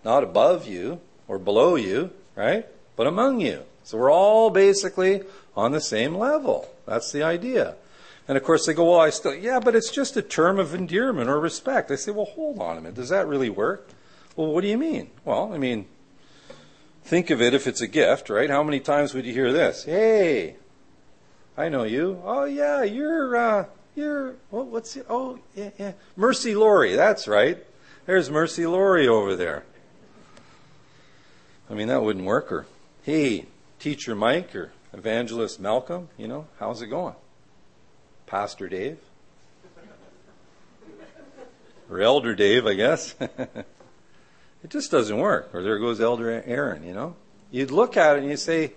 [0.04, 2.64] not above you or below you, right?
[2.94, 3.64] But among you.
[3.82, 5.24] So we're all basically
[5.56, 6.72] on the same level.
[6.86, 7.74] That's the idea.
[8.28, 10.76] And of course, they go, Well, I still, yeah, but it's just a term of
[10.76, 11.90] endearment or respect.
[11.90, 12.94] I say, Well, hold on a minute.
[12.94, 13.88] Does that really work?
[14.36, 15.10] Well, what do you mean?
[15.24, 15.86] Well, I mean,
[17.08, 18.50] think of it if it's a gift, right?
[18.50, 19.84] How many times would you hear this?
[19.84, 20.56] Hey,
[21.56, 22.20] I know you.
[22.22, 23.64] Oh, yeah, you're, uh,
[23.96, 25.06] you're, well, what's it?
[25.08, 25.92] Oh, yeah, yeah.
[26.16, 27.64] Mercy Laurie, that's right.
[28.04, 29.64] There's Mercy Laurie over there.
[31.70, 32.52] I mean, that wouldn't work.
[32.52, 32.66] Or,
[33.04, 33.46] hey,
[33.78, 37.14] Teacher Mike or Evangelist Malcolm, you know, how's it going?
[38.26, 38.98] Pastor Dave?
[41.90, 43.14] Or Elder Dave, I guess.
[44.62, 45.50] it just doesn't work.
[45.54, 47.16] Or there goes Elder Aaron, you know?
[47.50, 48.72] You'd look at it and you say,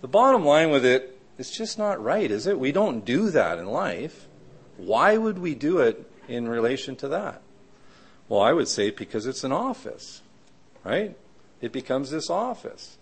[0.00, 2.58] the bottom line with it, it's just not right, is it?
[2.58, 4.26] We don't do that in life.
[4.76, 7.42] Why would we do it in relation to that?
[8.28, 10.22] Well, I would say because it's an office,
[10.84, 11.16] right?
[11.60, 12.96] It becomes this office.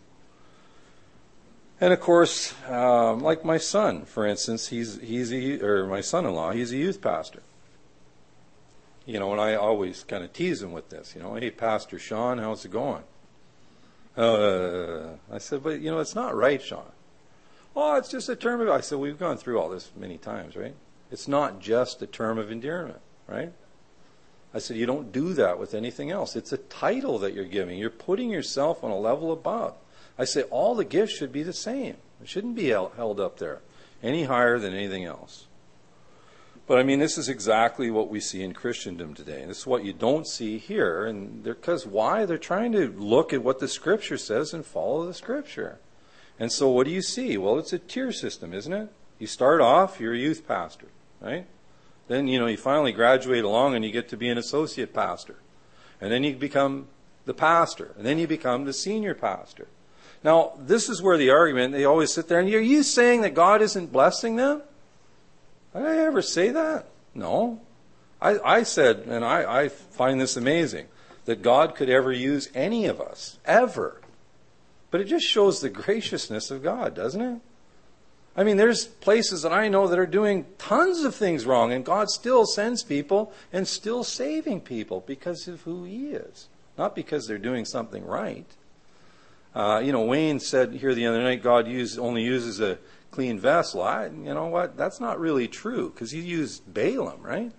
[1.80, 6.52] And of course, um, like my son, for instance, he's he's a, or my son-in-law,
[6.52, 7.42] he's a youth pastor.
[9.06, 11.14] You know, and I always kind of tease him with this.
[11.14, 13.04] You know, hey, Pastor Sean, how's it going?
[14.16, 16.90] Uh, I said, but you know, it's not right, Sean.
[17.76, 18.68] Oh, it's just a term of.
[18.68, 20.74] I said, we've gone through all this many times, right?
[21.10, 23.52] It's not just a term of endearment, right?
[24.54, 26.34] I said, you don't do that with anything else.
[26.34, 27.78] It's a title that you're giving.
[27.78, 29.74] You're putting yourself on a level above.
[30.18, 31.96] I say all the gifts should be the same.
[32.22, 33.60] It shouldn't be held up there
[34.02, 35.46] any higher than anything else.
[36.66, 39.40] But I mean, this is exactly what we see in Christendom today.
[39.40, 41.06] And this is what you don't see here.
[41.06, 42.26] And because why?
[42.26, 45.78] They're trying to look at what the Scripture says and follow the Scripture.
[46.40, 47.38] And so what do you see?
[47.38, 48.88] Well, it's a tier system, isn't it?
[49.18, 50.88] You start off, you're a youth pastor,
[51.20, 51.46] right?
[52.08, 55.36] Then, you know, you finally graduate along and you get to be an associate pastor.
[56.00, 56.88] And then you become
[57.24, 57.94] the pastor.
[57.96, 59.68] And then you become the senior pastor.
[60.24, 63.34] Now, this is where the argument, they always sit there and are you saying that
[63.34, 64.62] God isn't blessing them?
[65.76, 66.86] Did I ever say that?
[67.14, 67.60] No.
[68.20, 70.86] I, I said, and I, I find this amazing,
[71.26, 74.00] that God could ever use any of us, ever.
[74.90, 77.40] But it just shows the graciousness of God, doesn't it?
[78.36, 81.84] I mean, there's places that I know that are doing tons of things wrong, and
[81.84, 87.26] God still sends people and still saving people because of who He is, not because
[87.26, 88.46] they're doing something right.
[89.54, 91.66] Uh, you know, Wayne said here the other night, God
[91.98, 92.78] only uses a
[93.16, 93.80] clean vessel.
[93.80, 94.76] I, you know what?
[94.76, 97.50] That's not really true because He used Balaam, right?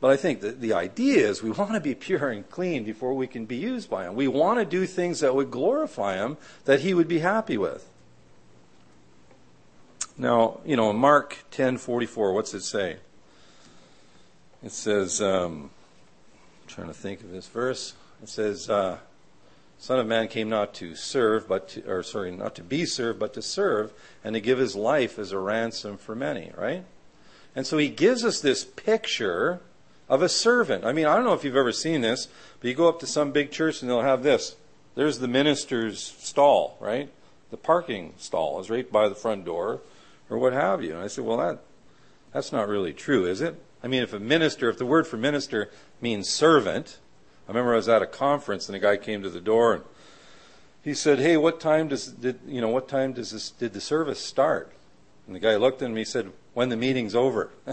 [0.00, 3.14] But I think that the idea is we want to be pure and clean before
[3.14, 4.14] we can be used by Him.
[4.14, 7.88] We want to do things that would glorify Him, that He would be happy with.
[10.16, 12.98] Now, you know, Mark 10:44, what's it say?
[14.62, 15.70] It says, um,
[16.62, 17.94] I'm trying to think of this verse.
[18.22, 18.98] It says, uh,
[19.82, 23.18] "Son of Man came not to serve, but to, or sorry, not to be served,
[23.18, 23.92] but to serve,
[24.22, 26.84] and to give his life as a ransom for many." Right?
[27.56, 29.60] And so he gives us this picture
[30.08, 30.84] of a servant.
[30.84, 32.28] I mean, I don't know if you've ever seen this,
[32.60, 34.54] but you go up to some big church and they'll have this.
[34.94, 37.10] There's the minister's stall, right?
[37.50, 39.80] The parking stall is right by the front door
[40.30, 40.92] or what have you.
[40.92, 41.58] And I said, well, that,
[42.32, 43.60] that's not really true, is it?
[43.82, 46.98] I mean, if a minister, if the word for minister means servant,
[47.46, 49.84] I remember I was at a conference and a guy came to the door and
[50.82, 53.80] he said, "Hey, what time does did you know what time does this did the
[53.80, 54.72] service start?"
[55.26, 55.90] And the guy looked at me.
[55.90, 57.50] And he said, "When the meeting's over."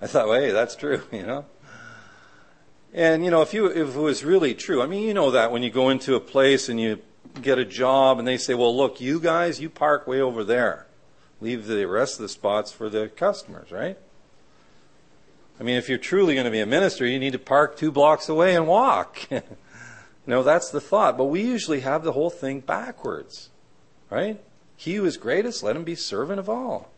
[0.00, 1.46] I thought, well, "Hey, that's true," you know.
[2.92, 5.52] And you know, if you if it was really true, I mean, you know that
[5.52, 7.00] when you go into a place and you
[7.40, 10.86] get a job and they say, "Well, look, you guys, you park way over there.
[11.40, 13.98] Leave the rest of the spots for the customers, right?"
[15.60, 17.90] I mean, if you're truly going to be a minister, you need to park two
[17.90, 19.18] blocks away and walk.
[19.30, 19.42] you
[20.26, 21.18] know, that's the thought.
[21.18, 23.50] But we usually have the whole thing backwards,
[24.08, 24.40] right?
[24.76, 26.90] He who is greatest, let him be servant of all.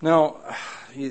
[0.00, 0.36] Now,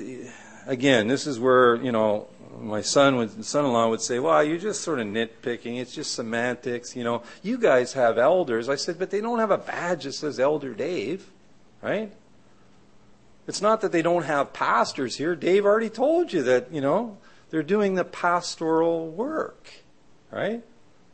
[0.66, 2.28] again, this is where, you know,
[2.60, 5.80] my son would, son-in-law would say, "Well, you're just sort of nitpicking.
[5.80, 6.94] It's just semantics.
[6.94, 10.12] You know, you guys have elders." I said, "But they don't have a badge that
[10.12, 11.30] says Elder Dave,
[11.82, 12.12] right?
[13.46, 15.36] It's not that they don't have pastors here.
[15.36, 17.18] Dave already told you that, you know,
[17.50, 19.68] they're doing the pastoral work,
[20.30, 20.62] right?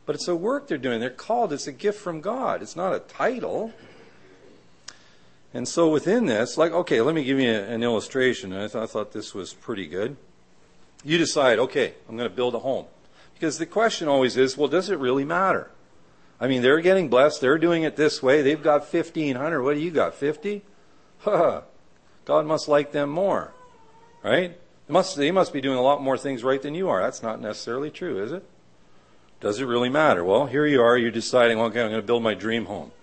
[0.05, 0.99] But it's a work they're doing.
[0.99, 1.53] They're called.
[1.53, 2.61] It's a gift from God.
[2.61, 3.73] It's not a title."
[5.53, 8.53] And so within this, like, okay, let me give you an illustration.
[8.53, 10.15] I, th- I thought this was pretty good.
[11.03, 12.85] You decide, okay, I'm going to build a home.
[13.33, 15.69] Because the question always is, well, does it really matter?
[16.39, 17.41] I mean, they're getting blessed.
[17.41, 18.41] They're doing it this way.
[18.41, 19.61] They've got 1,500.
[19.61, 20.63] What do you got, 50?
[22.31, 23.53] God must like them more,
[24.23, 24.57] right?
[24.87, 27.01] They must, they must be doing a lot more things right than you are.
[27.01, 28.45] That's not necessarily true, is it?
[29.41, 30.23] Does it really matter?
[30.23, 30.97] Well, here you are.
[30.97, 32.93] You're deciding, okay, I'm going to build my dream home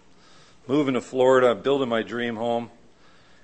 [0.66, 2.70] moving to Florida, building my dream home.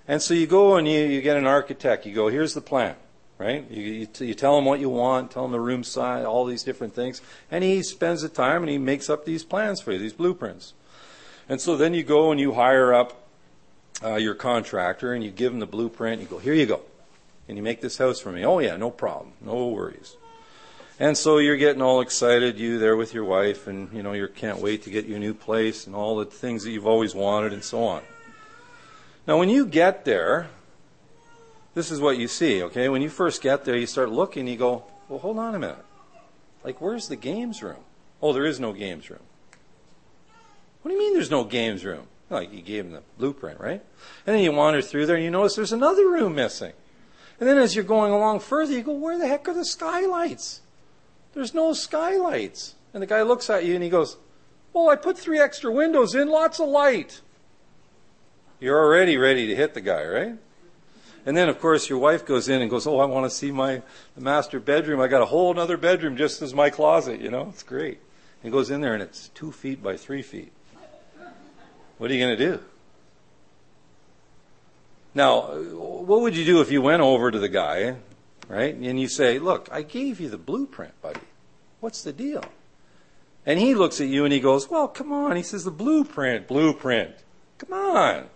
[0.09, 2.07] And so you go and you, you get an architect.
[2.07, 2.97] You go, here's the plan,
[3.37, 3.71] right?
[3.71, 6.63] You, you, you tell him what you want, tell him the room size, all these
[6.63, 7.21] different things.
[7.51, 10.73] And he spends the time and he makes up these plans for you, these blueprints.
[11.47, 13.21] And so then you go and you hire up
[14.03, 16.21] uh, your contractor and you give him the blueprint.
[16.21, 16.81] You go, here you go.
[17.49, 18.45] And you make this house for me.
[18.45, 19.33] Oh, yeah, no problem.
[19.41, 20.17] No worries.
[20.99, 24.29] And so you're getting all excited, you there with your wife, and you know you
[24.29, 27.53] can't wait to get your new place and all the things that you've always wanted
[27.53, 28.03] and so on.
[29.27, 30.49] Now, when you get there,
[31.75, 32.63] this is what you see.
[32.63, 34.47] Okay, when you first get there, you start looking.
[34.47, 35.85] You go, well, hold on a minute.
[36.63, 37.83] Like, where's the games room?
[38.23, 39.23] Oh, there is no games room.
[40.83, 42.07] What do you mean there's no games room?
[42.35, 43.83] Like you gave him the blueprint, right?
[44.27, 46.73] And then you wander through there and you notice there's another room missing.
[47.41, 50.61] And then as you're going along further, you go, where the heck are the skylights?
[51.33, 52.75] There's no skylights.
[52.93, 54.17] And the guy looks at you and he goes,
[54.73, 57.21] Well, I put three extra windows in, lots of light.
[58.61, 60.39] You're already ready to hit the guy, right?
[61.27, 63.51] And then, of course, your wife goes in and goes, Oh, I want to see
[63.51, 63.83] my
[64.17, 65.01] master bedroom.
[65.01, 67.49] I got a whole other bedroom just as my closet, you know?
[67.51, 68.01] It's great.
[68.43, 70.53] He goes in there and it's two feet by three feet.
[71.99, 72.63] What are you going to do?
[75.15, 77.97] Now, what would you do if you went over to the guy
[78.49, 78.75] right?
[78.75, 81.21] And you say, Look, I gave you the blueprint, buddy.
[81.81, 82.45] What's the deal?
[83.47, 85.37] And he looks at you and he goes, Well, come on.
[85.37, 87.15] He says, The blueprint, blueprint.
[87.59, 88.27] Come on.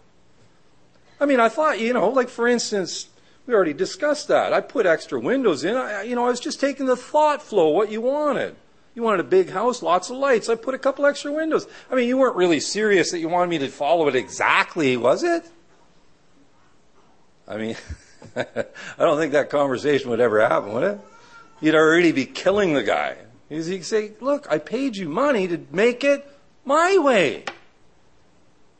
[1.20, 3.08] I mean, I thought, you know, like for instance,
[3.46, 4.52] we already discussed that.
[4.52, 5.76] I put extra windows in.
[5.76, 8.54] I, you know, I was just taking the thought flow, what you wanted.
[8.98, 10.48] You wanted a big house, lots of lights.
[10.48, 11.68] I put a couple extra windows.
[11.88, 15.22] I mean, you weren't really serious that you wanted me to follow it exactly, was
[15.22, 15.48] it?
[17.46, 17.76] I mean,
[18.36, 18.64] I
[18.98, 21.00] don't think that conversation would ever happen, would it?
[21.60, 23.18] You'd already be killing the guy.
[23.48, 26.26] He'd say, Look, I paid you money to make it
[26.64, 27.44] my way.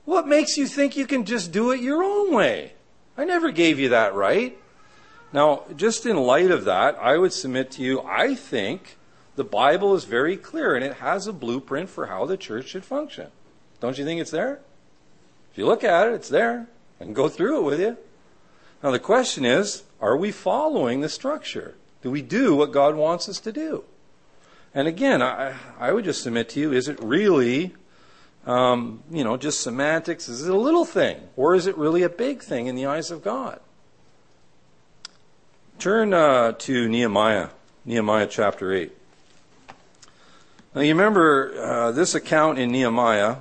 [0.05, 2.73] What makes you think you can just do it your own way?
[3.17, 4.59] I never gave you that right.
[5.33, 8.98] Now, just in light of that, I would submit to you, I think
[9.39, 12.85] the Bible is very clear and it has a blueprint for how the church should
[12.85, 13.29] function.
[13.79, 14.59] Don't you think it's there?
[15.53, 16.67] If you look at it, it's there.
[17.01, 17.97] I can go through it with you.
[18.83, 21.77] Now, the question is are we following the structure?
[22.03, 23.85] Do we do what God wants us to do?
[24.75, 27.77] And again, I, I would just submit to you is it really,
[28.45, 30.29] um, you know, just semantics?
[30.29, 31.29] Is it a little thing?
[31.37, 33.61] Or is it really a big thing in the eyes of God?
[35.79, 37.51] Turn uh, to Nehemiah,
[37.85, 38.98] Nehemiah chapter 8.
[40.75, 43.37] Now, you remember uh, this account in Nehemiah.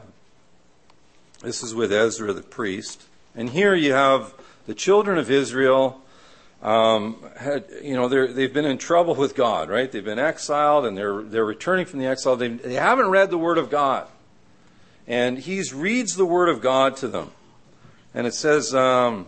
[1.41, 3.03] This is with Ezra the priest.
[3.35, 4.33] And here you have
[4.65, 6.01] the children of Israel
[6.63, 9.91] um, had, you know, they've been in trouble with God, right?
[9.91, 12.37] They've been exiled and they're, they're returning from the exile.
[12.37, 14.07] They, they haven't read the Word of God.
[15.05, 17.31] And he reads the Word of God to them.
[18.13, 19.27] And it says, um,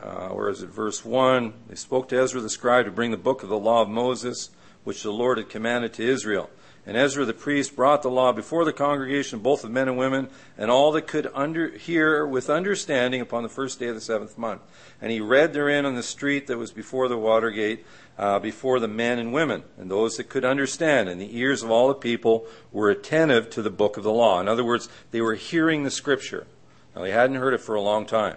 [0.00, 0.70] uh, where is it?
[0.70, 3.82] Verse 1 They spoke to Ezra the scribe to bring the book of the law
[3.82, 4.48] of Moses,
[4.82, 6.48] which the Lord had commanded to Israel.
[6.86, 10.28] And Ezra the priest brought the law before the congregation, both of men and women,
[10.56, 14.38] and all that could under, hear with understanding upon the first day of the seventh
[14.38, 14.62] month.
[15.02, 17.84] And he read therein on the street that was before the water gate,
[18.16, 21.08] uh, before the men and women, and those that could understand.
[21.08, 24.40] And the ears of all the people were attentive to the book of the law.
[24.40, 26.46] In other words, they were hearing the scripture.
[26.94, 28.36] Now, they hadn't heard it for a long time.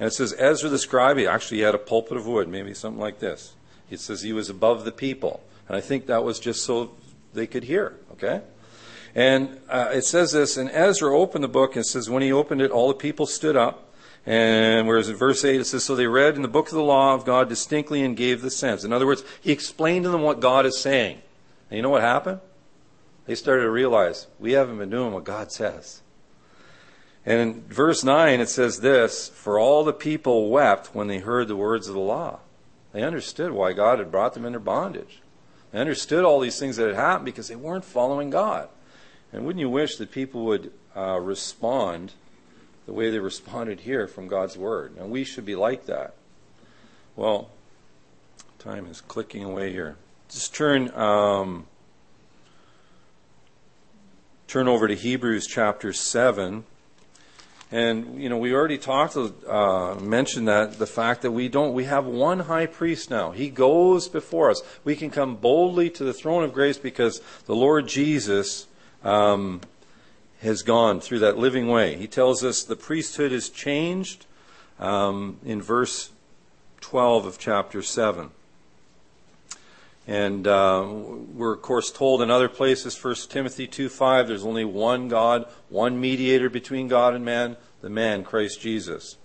[0.00, 3.00] And it says, Ezra the scribe, he actually had a pulpit of wood, maybe something
[3.00, 3.54] like this.
[3.88, 5.44] It says he was above the people.
[5.68, 6.96] And I think that was just so
[7.34, 8.42] they could hear, okay?
[9.14, 12.60] And uh, it says this, and Ezra opened the book and says, when he opened
[12.60, 13.92] it, all the people stood up.
[14.26, 16.82] And whereas in verse 8 it says, So they read in the book of the
[16.82, 18.82] law of God distinctly and gave the sense.
[18.82, 21.20] In other words, he explained to them what God is saying.
[21.68, 22.40] And you know what happened?
[23.26, 26.00] They started to realize, we haven't been doing what God says.
[27.26, 31.48] And in verse 9 it says this For all the people wept when they heard
[31.48, 32.40] the words of the law.
[32.92, 35.20] They understood why God had brought them into bondage.
[35.74, 38.68] They understood all these things that had happened because they weren't following God.
[39.32, 42.12] And wouldn't you wish that people would uh, respond
[42.86, 44.96] the way they responded here from God's Word?
[44.96, 46.14] And we should be like that.
[47.16, 47.50] Well,
[48.60, 49.96] time is clicking away here.
[50.28, 51.66] Just turn um,
[54.46, 56.62] turn over to Hebrews chapter seven.
[57.72, 61.84] And you know, we already talked, uh, mentioned that the fact that we don't, we
[61.84, 63.32] have one high priest now.
[63.32, 64.62] He goes before us.
[64.84, 68.66] We can come boldly to the throne of grace because the Lord Jesus
[69.02, 69.60] um,
[70.40, 71.96] has gone through that living way.
[71.96, 74.26] He tells us the priesthood is changed
[74.78, 76.10] um, in verse
[76.80, 78.30] 12 of chapter 7.
[80.06, 84.64] And uh, we're, of course, told in other places, 1 Timothy 2 5, there's only
[84.64, 89.16] one God, one mediator between God and man, the man, Christ Jesus.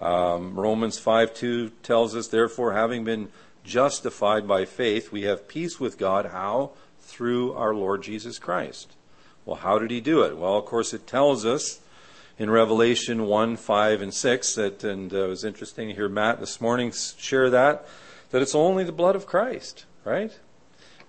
[0.00, 3.28] Um, Romans 5 2 tells us, therefore, having been
[3.64, 6.26] justified by faith, we have peace with God.
[6.26, 6.72] How?
[7.00, 8.92] Through our Lord Jesus Christ.
[9.46, 10.36] Well, how did he do it?
[10.36, 11.80] Well, of course, it tells us
[12.38, 16.40] in Revelation 1, 5, and 6 that, and uh, it was interesting to hear Matt
[16.40, 17.86] this morning share that,
[18.30, 20.38] that it's only the blood of Christ, right?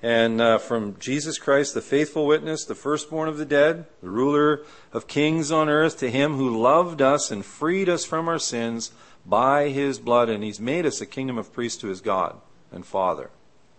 [0.01, 4.63] And uh, from Jesus Christ, the faithful witness, the firstborn of the dead, the ruler
[4.91, 8.91] of kings on earth, to him who loved us and freed us from our sins
[9.25, 12.39] by his blood, and he's made us a kingdom of priests to his God
[12.71, 13.29] and Father.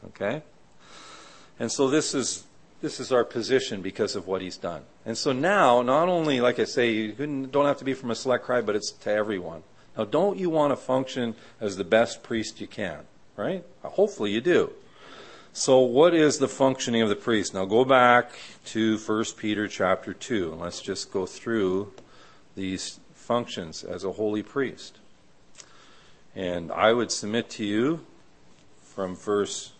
[0.07, 0.43] Okay?
[1.59, 2.45] And so this is
[2.81, 4.83] this is our position because of what he's done.
[5.05, 7.13] And so now, not only, like I say, you
[7.51, 9.65] don't have to be from a select tribe, but it's to everyone.
[9.97, 13.01] Now, don't you want to function as the best priest you can,
[13.37, 13.65] right?
[13.83, 14.71] Hopefully you do.
[15.53, 17.55] So, what is the functioning of the priest?
[17.55, 18.31] Now, go back
[18.67, 21.93] to 1 Peter chapter 2, let's just go through
[22.55, 24.99] these functions as a holy priest.
[26.35, 28.07] And I would submit to you
[28.83, 29.73] from verse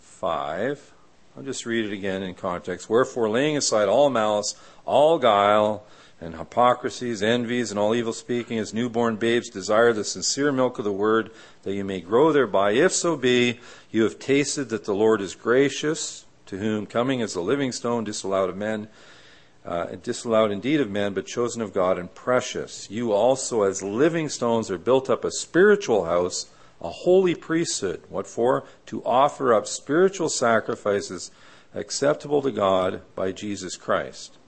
[0.00, 0.94] 5
[1.36, 2.88] I'll just read it again in context.
[2.88, 4.54] Wherefore, laying aside all malice,
[4.86, 5.84] all guile,
[6.20, 10.84] and hypocrisies, envies, and all evil speaking, as newborn babes desire the sincere milk of
[10.84, 11.30] the word,
[11.62, 13.60] that you may grow thereby, if so be
[13.90, 18.04] you have tasted that the Lord is gracious, to whom coming as a living stone,
[18.04, 18.88] disallowed of men,
[19.64, 22.88] uh, disallowed indeed of men, but chosen of God and precious.
[22.90, 26.46] You also, as living stones, are built up a spiritual house
[26.80, 28.02] a holy priesthood.
[28.08, 28.64] What for?
[28.86, 31.30] To offer up spiritual sacrifices
[31.74, 34.38] acceptable to God by Jesus Christ.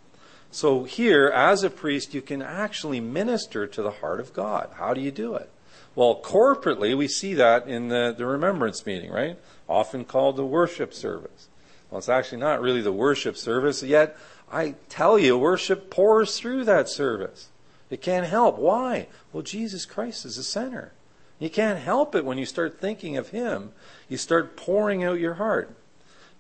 [0.51, 4.71] So here, as a priest, you can actually minister to the heart of God.
[4.75, 5.51] How do you do it?
[5.95, 9.39] Well, corporately, we see that in the, the remembrance meeting, right?
[9.69, 11.49] Often called the worship service.
[11.91, 14.17] Well, it's actually not really the worship service, yet
[14.51, 17.49] I tell you, worship pours through that service.
[17.91, 18.59] It can't help.
[18.59, 19.09] Why?
[19.33, 20.93] Well, Jesus Christ is the center.
[21.39, 23.73] You can't help it when you start thinking of Him.
[24.09, 25.75] You start pouring out your heart.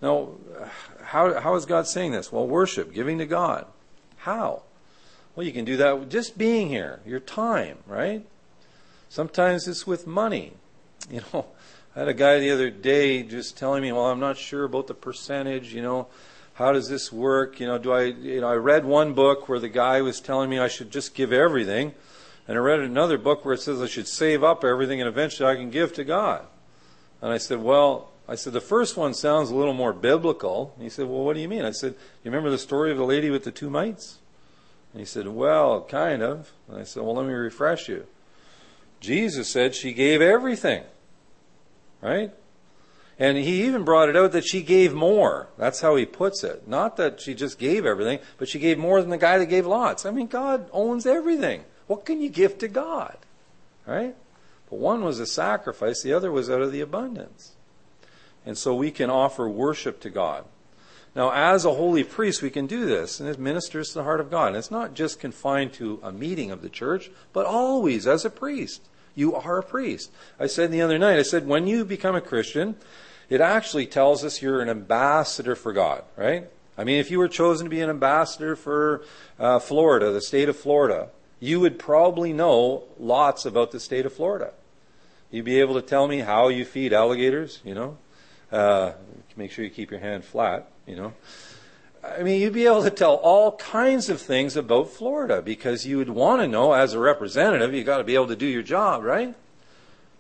[0.00, 0.30] Now,
[1.02, 2.30] how, how is God saying this?
[2.30, 3.66] Well, worship, giving to God.
[4.18, 4.62] How?
[5.34, 8.26] Well, you can do that with just being here, your time, right?
[9.08, 10.52] Sometimes it's with money.
[11.10, 11.46] You know,
[11.96, 14.88] I had a guy the other day just telling me, well, I'm not sure about
[14.88, 16.08] the percentage, you know,
[16.58, 17.60] how does this work?
[17.60, 20.50] You know, do I, you know, I read one book where the guy was telling
[20.50, 21.94] me I should just give everything.
[22.48, 25.48] And I read another book where it says I should save up everything and eventually
[25.48, 26.44] I can give to God.
[27.22, 30.72] And I said, Well, I said, the first one sounds a little more biblical.
[30.74, 31.64] And he said, Well, what do you mean?
[31.64, 34.18] I said, You remember the story of the lady with the two mites?
[34.92, 36.52] And he said, Well, kind of.
[36.68, 38.06] And I said, Well, let me refresh you.
[39.00, 40.84] Jesus said she gave everything.
[42.02, 42.32] Right?
[43.18, 45.48] And he even brought it out that she gave more.
[45.56, 46.68] That's how he puts it.
[46.68, 49.66] Not that she just gave everything, but she gave more than the guy that gave
[49.66, 50.06] lots.
[50.06, 51.64] I mean, God owns everything.
[51.88, 53.16] What can you give to God?
[53.86, 54.14] Right?
[54.70, 57.56] But one was a sacrifice, the other was out of the abundance.
[58.46, 60.44] And so we can offer worship to God.
[61.14, 64.20] Now, as a holy priest, we can do this, and it ministers to the heart
[64.20, 64.48] of God.
[64.48, 68.30] And it's not just confined to a meeting of the church, but always as a
[68.30, 68.82] priest.
[69.14, 70.12] You are a priest.
[70.38, 72.76] I said the other night, I said, when you become a Christian,
[73.28, 76.48] it actually tells us you're an ambassador for God, right?
[76.76, 79.02] I mean, if you were chosen to be an ambassador for
[79.40, 81.08] uh, Florida, the state of Florida,
[81.40, 84.52] you would probably know lots about the state of Florida.
[85.30, 87.98] You'd be able to tell me how you feed alligators, you know?
[88.50, 88.92] Uh,
[89.36, 91.12] make sure you keep your hand flat, you know?
[92.02, 95.98] I mean, you'd be able to tell all kinds of things about Florida because you
[95.98, 98.62] would want to know as a representative, you've got to be able to do your
[98.62, 99.34] job, right?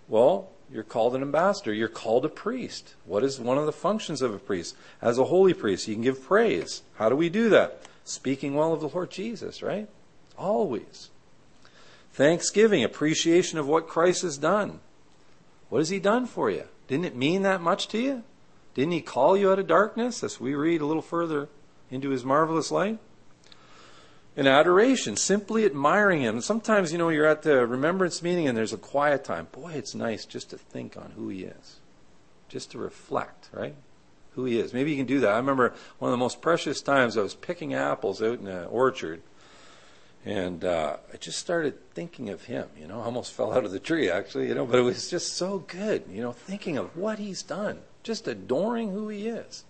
[0.08, 1.72] Well, you're called an ambassador.
[1.72, 2.94] You're called a priest.
[3.06, 4.76] What is one of the functions of a priest?
[5.00, 6.82] As a holy priest, you can give praise.
[6.96, 7.80] How do we do that?
[8.04, 9.88] Speaking well of the Lord Jesus, right?
[10.36, 11.10] Always.
[12.12, 14.80] Thanksgiving, appreciation of what Christ has done.
[15.68, 16.64] What has he done for you?
[16.88, 18.24] Didn't it mean that much to you?
[18.74, 21.48] Didn't he call you out of darkness, as we read a little further
[21.90, 22.98] into his marvelous light?
[24.36, 26.40] In adoration, simply admiring him.
[26.40, 29.48] Sometimes, you know, you're at the remembrance meeting and there's a quiet time.
[29.50, 31.80] Boy, it's nice just to think on who he is,
[32.48, 33.74] just to reflect, right?
[34.32, 34.72] Who he is.
[34.72, 35.32] Maybe you can do that.
[35.32, 38.66] I remember one of the most precious times I was picking apples out in an
[38.66, 39.22] orchard
[40.24, 43.70] and uh, I just started thinking of him, you know, I almost fell out of
[43.70, 46.96] the tree actually, you know, but it was just so good, you know, thinking of
[46.96, 49.64] what he's done, just adoring who he is.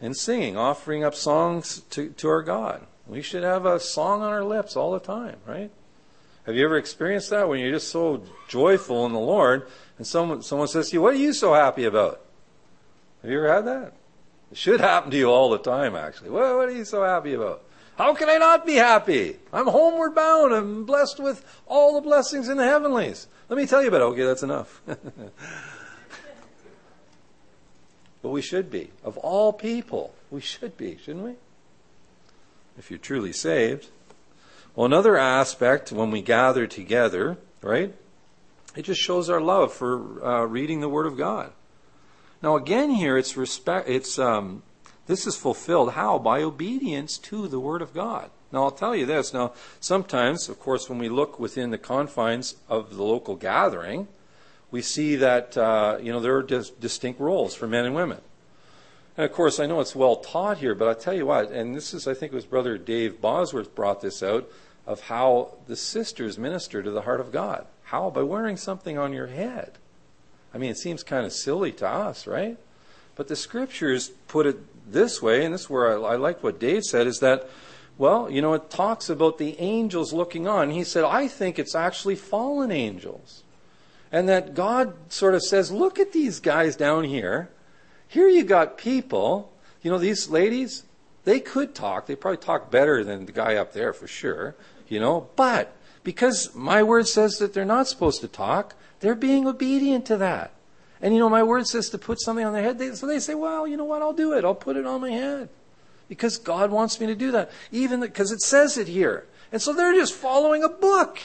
[0.00, 2.86] And singing, offering up songs to, to our God.
[3.06, 5.70] We should have a song on our lips all the time, right?
[6.46, 9.66] Have you ever experienced that when you're just so joyful in the Lord
[9.98, 12.20] and someone, someone says to you, What are you so happy about?
[13.22, 13.92] Have you ever had that?
[14.50, 16.30] It should happen to you all the time, actually.
[16.30, 17.63] What, what are you so happy about?
[17.96, 19.36] How can I not be happy?
[19.52, 20.52] I'm homeward bound.
[20.52, 23.26] I'm blessed with all the blessings in the heavenlies.
[23.48, 24.04] Let me tell you about it.
[24.04, 24.82] Okay, that's enough.
[28.22, 28.90] but we should be.
[29.04, 31.34] Of all people, we should be, shouldn't we?
[32.78, 33.88] if you're truly saved.
[34.74, 37.94] Well, another aspect when we gather together, right?
[38.76, 41.52] It just shows our love for uh, reading the Word of God.
[42.42, 43.88] Now, again, here it's respect.
[43.88, 44.62] It's um,
[45.06, 48.30] this is fulfilled how by obedience to the Word of God.
[48.52, 49.34] Now, I'll tell you this.
[49.34, 54.06] Now, sometimes, of course, when we look within the confines of the local gathering,
[54.70, 58.20] we see that uh, you know there are dis- distinct roles for men and women.
[59.16, 61.74] And of course, I know it's well taught here, but I tell you what, and
[61.74, 64.48] this is, I think it was Brother Dave Bosworth brought this out
[64.86, 67.66] of how the sisters minister to the heart of God.
[67.84, 68.10] How?
[68.10, 69.72] By wearing something on your head.
[70.52, 72.56] I mean, it seems kind of silly to us, right?
[73.16, 76.60] But the scriptures put it this way, and this is where I, I like what
[76.60, 77.48] Dave said, is that,
[77.98, 80.70] well, you know, it talks about the angels looking on.
[80.70, 83.42] He said, I think it's actually fallen angels.
[84.12, 87.50] And that God sort of says, look at these guys down here
[88.14, 90.84] here you got people, you know, these ladies,
[91.24, 92.06] they could talk.
[92.06, 94.54] They probably talk better than the guy up there for sure,
[94.88, 95.74] you know, but
[96.04, 100.52] because my word says that they're not supposed to talk, they're being obedient to that.
[101.00, 102.78] And you know, my word says to put something on their head.
[102.78, 104.02] They, so they say, well, you know what?
[104.02, 104.44] I'll do it.
[104.44, 105.48] I'll put it on my head.
[106.08, 107.50] Because God wants me to do that.
[107.72, 109.26] Even because it says it here.
[109.52, 111.18] And so they're just following a book.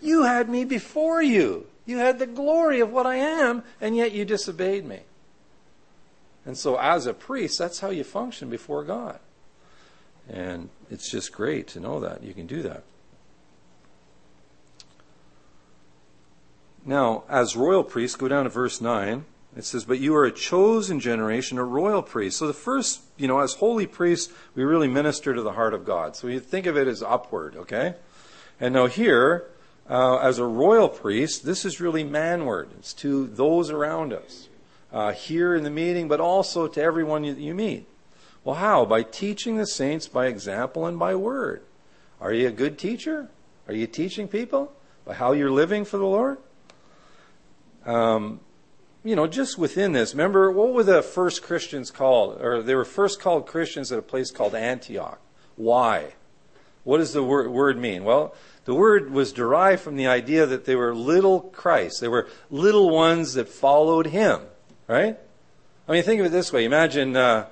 [0.00, 1.66] You had me before you.
[1.86, 5.00] You had the glory of what I am, and yet you disobeyed me.
[6.46, 9.18] And so, as a priest, that's how you function before God.
[10.28, 12.84] And it's just great to know that you can do that.
[16.84, 19.24] Now, as royal priests, go down to verse 9.
[19.56, 22.38] It says, But you are a chosen generation, a royal priest.
[22.38, 25.84] So the first, you know, as holy priests, we really minister to the heart of
[25.84, 26.16] God.
[26.16, 27.94] So you think of it as upward, okay?
[28.60, 29.46] And now here,
[29.88, 32.68] uh, as a royal priest, this is really manward.
[32.78, 34.48] It's to those around us
[34.92, 37.86] uh, here in the meeting, but also to everyone you, you meet.
[38.44, 38.84] Well, how?
[38.84, 41.62] By teaching the saints by example and by word.
[42.20, 43.28] Are you a good teacher?
[43.68, 44.72] Are you teaching people
[45.04, 46.38] by how you're living for the Lord?
[47.86, 48.40] Um,
[49.02, 52.40] you know, just within this, remember, what were the first Christians called?
[52.40, 55.20] Or they were first called Christians at a place called Antioch.
[55.56, 56.14] Why?
[56.84, 58.04] What does the word, word mean?
[58.04, 62.00] Well, the word was derived from the idea that they were little Christ.
[62.00, 64.40] They were little ones that followed him.
[64.86, 65.18] Right?
[65.86, 66.64] I mean, think of it this way.
[66.64, 67.46] Imagine uh,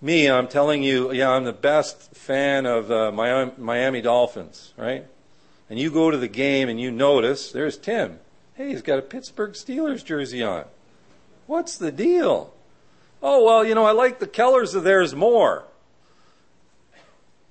[0.00, 5.06] me, I'm telling you, yeah, I'm the best fan of uh, Miami Dolphins, right?
[5.68, 8.18] And you go to the game and you notice there's Tim.
[8.54, 10.64] Hey, he's got a Pittsburgh Steelers jersey on.
[11.46, 12.54] What's the deal?
[13.22, 15.64] Oh, well, you know, I like the colors of theirs more.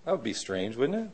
[0.06, 1.12] That would be strange, wouldn't it?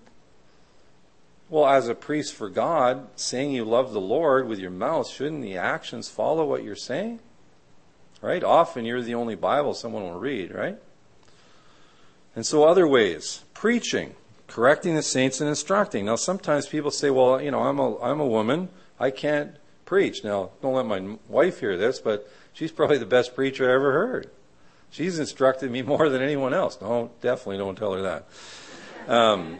[1.50, 5.42] Well, as a priest for God, saying you love the Lord with your mouth, shouldn't
[5.42, 7.20] the actions follow what you're saying?
[8.22, 8.44] right?
[8.44, 10.78] Often you're the only Bible someone will read, right?
[12.36, 14.16] And so, other ways preaching,
[14.48, 16.06] correcting the saints, and instructing.
[16.06, 18.70] Now, sometimes people say, well, you know, I'm a, I'm a woman,
[19.00, 19.56] I can't
[19.90, 20.24] preach.
[20.24, 23.92] Now, don't let my wife hear this, but she's probably the best preacher I ever
[23.92, 24.30] heard.
[24.92, 26.80] She's instructed me more than anyone else.
[26.80, 28.28] No, definitely don't tell her that.
[29.12, 29.58] Um,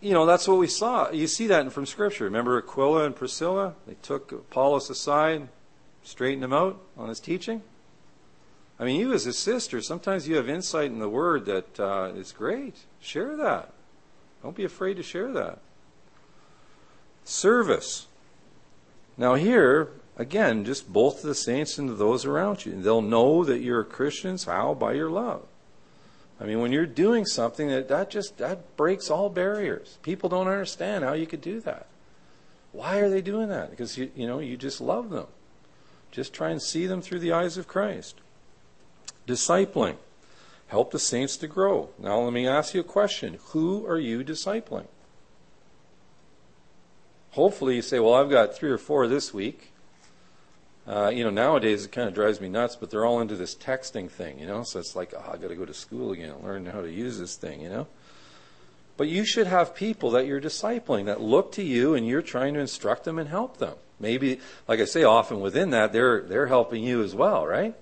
[0.00, 1.10] you know, that's what we saw.
[1.10, 2.24] You see that from Scripture.
[2.24, 3.74] Remember Aquila and Priscilla?
[3.88, 5.48] They took Apollos aside,
[6.04, 7.62] straightened him out on his teaching.
[8.78, 12.12] I mean, you as a sister, sometimes you have insight in the Word that uh,
[12.14, 12.76] is great.
[13.00, 13.72] Share that.
[14.44, 15.58] Don't be afraid to share that.
[17.24, 18.06] Service.
[19.18, 22.80] Now, here, again, just both the saints and those around you.
[22.80, 24.44] They'll know that you're Christians.
[24.44, 24.74] How?
[24.74, 25.42] By your love.
[26.40, 29.98] I mean, when you're doing something that, that just that breaks all barriers.
[30.02, 31.86] People don't understand how you could do that.
[32.72, 33.70] Why are they doing that?
[33.70, 35.28] Because you you know you just love them.
[36.10, 38.16] Just try and see them through the eyes of Christ.
[39.26, 39.96] Discipling.
[40.68, 41.90] Help the saints to grow.
[41.98, 43.38] Now let me ask you a question.
[43.48, 44.88] Who are you discipling?
[47.36, 49.70] Hopefully you say, well, I've got three or four this week.
[50.86, 53.54] Uh, you know, nowadays it kind of drives me nuts, but they're all into this
[53.54, 54.62] texting thing, you know.
[54.62, 57.18] So it's like, oh, I got to go to school again, learn how to use
[57.18, 57.88] this thing, you know.
[58.96, 62.54] But you should have people that you're discipling that look to you, and you're trying
[62.54, 63.74] to instruct them and help them.
[64.00, 67.74] Maybe, like I say, often within that, they're they're helping you as well, right?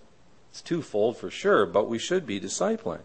[0.51, 3.03] It's twofold for sure, but we should be discipling.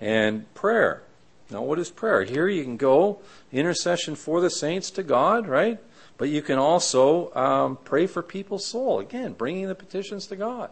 [0.00, 1.04] And prayer.
[1.50, 2.24] Now, what is prayer?
[2.24, 3.20] Here you can go
[3.52, 5.78] intercession for the saints to God, right?
[6.16, 9.00] But you can also um, pray for people's soul.
[9.00, 10.70] Again, bringing the petitions to God.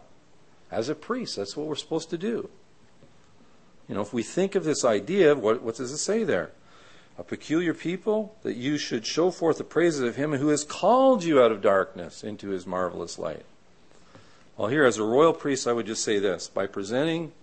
[0.71, 2.49] As a priest, that's what we're supposed to do.
[3.87, 6.51] You know, if we think of this idea, what, what does it say there?
[7.17, 11.23] A peculiar people, that you should show forth the praises of him who has called
[11.23, 13.45] you out of darkness into his marvelous light.
[14.57, 17.33] Well, here, as a royal priest, I would just say this by presenting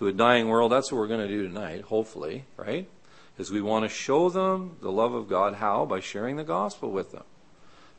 [0.00, 2.88] to a dying world, that's what we're going to do tonight, hopefully, right?
[3.36, 5.56] Is we want to show them the love of God.
[5.56, 5.84] How?
[5.84, 7.24] By sharing the gospel with them.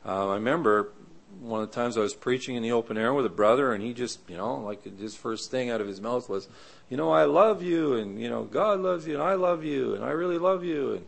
[0.04, 0.94] Uh, I remember
[1.40, 3.84] one of the times I was preaching in the open air with a brother, and
[3.84, 6.48] he just, you know, like his first thing out of his mouth was,
[6.90, 9.94] you know, I love you, and, you know, God loves you, and I love you,
[9.94, 10.94] and I really love you.
[10.94, 11.06] And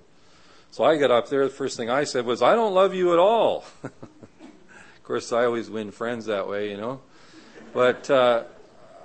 [0.70, 3.14] so I got up there, the first thing I said was, I don't love you
[3.14, 3.66] at all.
[3.84, 7.02] of course, I always win friends that way, you know.
[7.74, 8.44] But uh,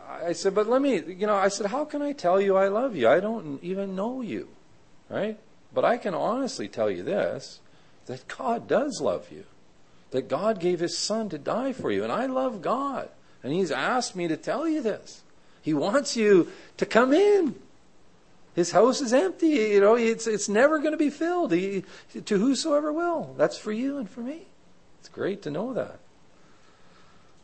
[0.08, 2.68] I said, but let me, you know, I said, how can I tell you I
[2.68, 3.08] love you?
[3.08, 4.48] I don't even know you,
[5.10, 5.38] right?
[5.74, 7.60] But I can honestly tell you this
[8.06, 9.44] that God does love you
[10.10, 12.02] that God gave his son to die for you.
[12.02, 13.08] And I love God.
[13.42, 15.22] And he's asked me to tell you this.
[15.62, 17.54] He wants you to come in.
[18.54, 19.48] His house is empty.
[19.48, 21.84] You know, it's, it's never going to be filled he,
[22.24, 23.34] to whosoever will.
[23.36, 24.46] That's for you and for me.
[25.00, 25.98] It's great to know that.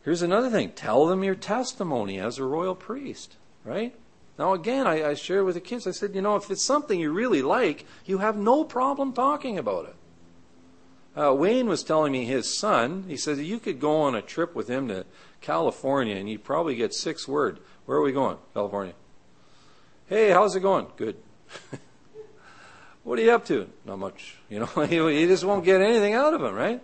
[0.05, 3.95] Here's another thing tell them your testimony as a royal priest, right?
[4.39, 6.99] Now, again, I, I share with the kids, I said, you know, if it's something
[6.99, 9.97] you really like, you have no problem talking about it.
[11.17, 14.55] Uh, Wayne was telling me his son, he said you could go on a trip
[14.55, 15.07] with him to
[15.41, 17.61] California and you'd probably get six words.
[17.87, 18.39] Where are we going?
[18.53, 18.95] California.
[20.09, 20.89] Hey, how's it going?
[20.97, 21.17] Good.
[23.05, 23.69] what are you up to?
[23.85, 24.37] Not much.
[24.51, 26.81] You know, you just won't get anything out of him, right?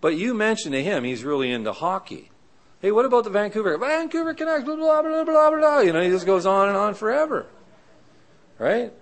[0.00, 2.30] But you mentioned to him he's really into hockey.
[2.86, 3.76] Hey, what about the Vancouver?
[3.78, 5.80] Vancouver Canucks, blah, blah, blah, blah, blah.
[5.80, 7.46] You know, he just goes on and on forever.
[8.60, 8.92] Right?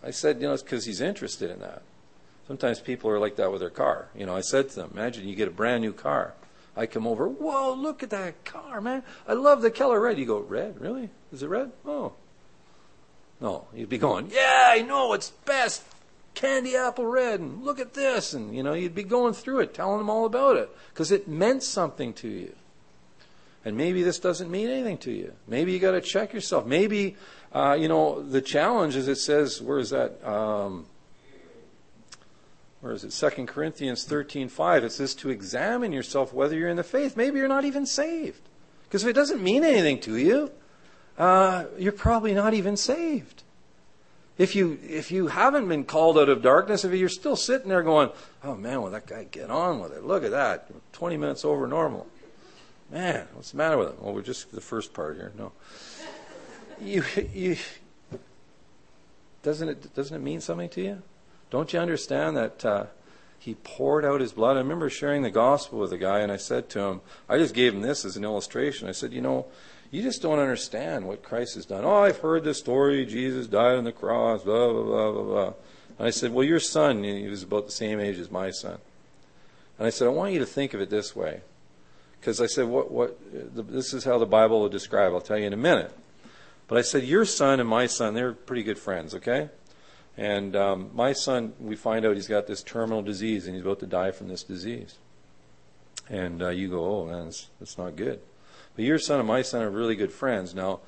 [0.00, 1.82] I said, you know, it's because he's interested in that.
[2.46, 4.10] Sometimes people are like that with their car.
[4.14, 6.34] You know, I said to them, imagine you get a brand new car.
[6.76, 9.02] I come over, whoa, look at that car, man.
[9.26, 10.20] I love the color red.
[10.20, 10.80] You go, red?
[10.80, 11.10] Really?
[11.32, 11.72] Is it red?
[11.84, 12.12] Oh.
[13.40, 15.82] No, you'd be going, yeah, I know, it's best.
[16.34, 18.34] Candy apple red, and look at this.
[18.34, 21.26] And, you know, you'd be going through it, telling them all about it, because it
[21.26, 22.54] meant something to you.
[23.66, 25.32] And maybe this doesn't mean anything to you.
[25.48, 26.66] Maybe you got to check yourself.
[26.66, 27.16] Maybe,
[27.52, 30.24] uh, you know, the challenge is it says, where is that?
[30.24, 30.86] Um,
[32.80, 33.10] where is it?
[33.10, 34.84] 2 Corinthians 13:5.
[34.84, 37.16] It says to examine yourself whether you're in the faith.
[37.16, 38.40] Maybe you're not even saved.
[38.84, 40.52] Because if it doesn't mean anything to you,
[41.18, 43.42] uh, you're probably not even saved.
[44.38, 47.82] If you if you haven't been called out of darkness, if you're still sitting there
[47.82, 48.10] going,
[48.44, 50.04] "Oh man, will that guy get on with it?
[50.04, 52.06] Look at that, 20 minutes over normal."
[52.90, 53.96] Man, what's the matter with him?
[54.00, 55.32] Well, we're just the first part here.
[55.36, 55.52] No,
[56.80, 57.56] you you
[59.42, 61.02] doesn't it doesn't it mean something to you?
[61.50, 62.86] Don't you understand that uh,
[63.38, 64.56] he poured out his blood?
[64.56, 67.54] I remember sharing the gospel with a guy, and I said to him, I just
[67.54, 68.88] gave him this as an illustration.
[68.88, 69.46] I said, You know,
[69.90, 71.84] you just don't understand what Christ has done.
[71.84, 73.06] Oh, I've heard this story.
[73.06, 75.52] Jesus died on the cross, blah, blah, blah, blah, blah.
[75.98, 78.78] And I said, Well, your son, he was about the same age as my son.
[79.78, 81.42] And I said, I want you to think of it this way.
[82.20, 83.18] Because I said, what, what,
[83.70, 85.12] this is how the Bible will describe.
[85.12, 85.96] I'll tell you in a minute.
[86.68, 89.50] But I said, your son and my son, they're pretty good friends, okay?
[90.16, 93.80] And um, my son, we find out he's got this terminal disease and he's about
[93.80, 94.96] to die from this disease.
[96.08, 98.20] And uh, you go, oh, man, that's, that's not good.
[98.74, 100.54] But your son and my son are really good friends.
[100.54, 100.80] Now,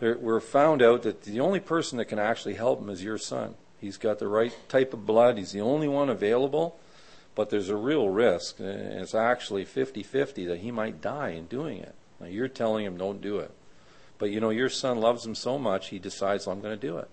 [0.00, 3.54] we're found out that the only person that can actually help him is your son.
[3.80, 5.38] He's got the right type of blood.
[5.38, 6.78] He's the only one available,
[7.34, 8.60] but there's a real risk.
[8.60, 11.94] And it's actually 50 50 that he might die in doing it.
[12.20, 13.50] Now, you're telling him, don't do it.
[14.18, 16.86] But you know, your son loves him so much, he decides, well, I'm going to
[16.86, 17.08] do it.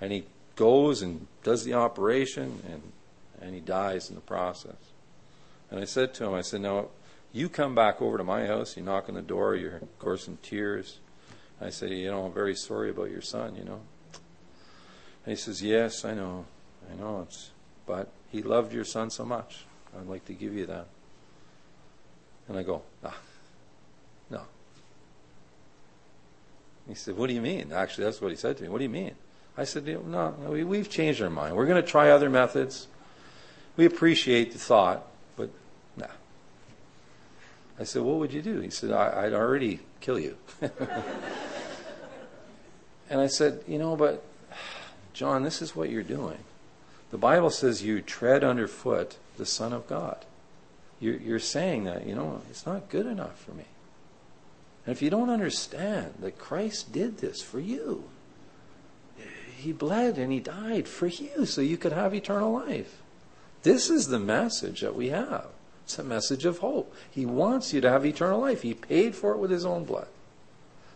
[0.00, 0.24] And he
[0.56, 2.82] goes and does the operation, and,
[3.40, 4.76] and he dies in the process.
[5.70, 6.88] And I said to him, I said, now,
[7.32, 10.28] you come back over to my house, you knock on the door, you're, of course,
[10.28, 10.98] in tears.
[11.60, 13.80] I say, you know, I'm very sorry about your son, you know.
[15.24, 16.44] And he says, yes, I know,
[16.90, 17.50] I know, it's,
[17.86, 19.66] but he loved your son so much.
[19.96, 20.86] I'd like to give you that.
[22.48, 23.16] And I go, ah,
[24.30, 24.40] no.
[26.88, 27.72] He said, what do you mean?
[27.72, 28.70] Actually, that's what he said to me.
[28.70, 29.14] What do you mean?
[29.56, 31.54] I said, no, no we, we've changed our mind.
[31.54, 32.88] We're going to try other methods.
[33.76, 35.06] We appreciate the thought,
[35.36, 35.50] but
[35.94, 36.06] nah.
[37.78, 38.60] I said, what would you do?
[38.60, 40.38] He said, I, would already kill you.
[43.10, 44.24] and I said, you know, but
[45.12, 46.38] John, this is what you're doing.
[47.12, 50.24] The Bible says you tread underfoot the Son of God.
[50.98, 53.64] You're, saying that, you know, it's not good enough for me.
[54.86, 58.04] And if you don't understand that Christ did this for you,
[59.56, 63.02] He bled and He died for you so you could have eternal life.
[63.62, 65.46] This is the message that we have.
[65.84, 66.94] It's a message of hope.
[67.10, 68.62] He wants you to have eternal life.
[68.62, 70.08] He paid for it with His own blood.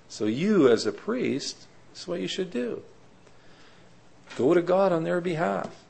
[0.09, 2.83] So you, as a priest, this is what you should do.
[4.37, 5.83] Go to God on their behalf.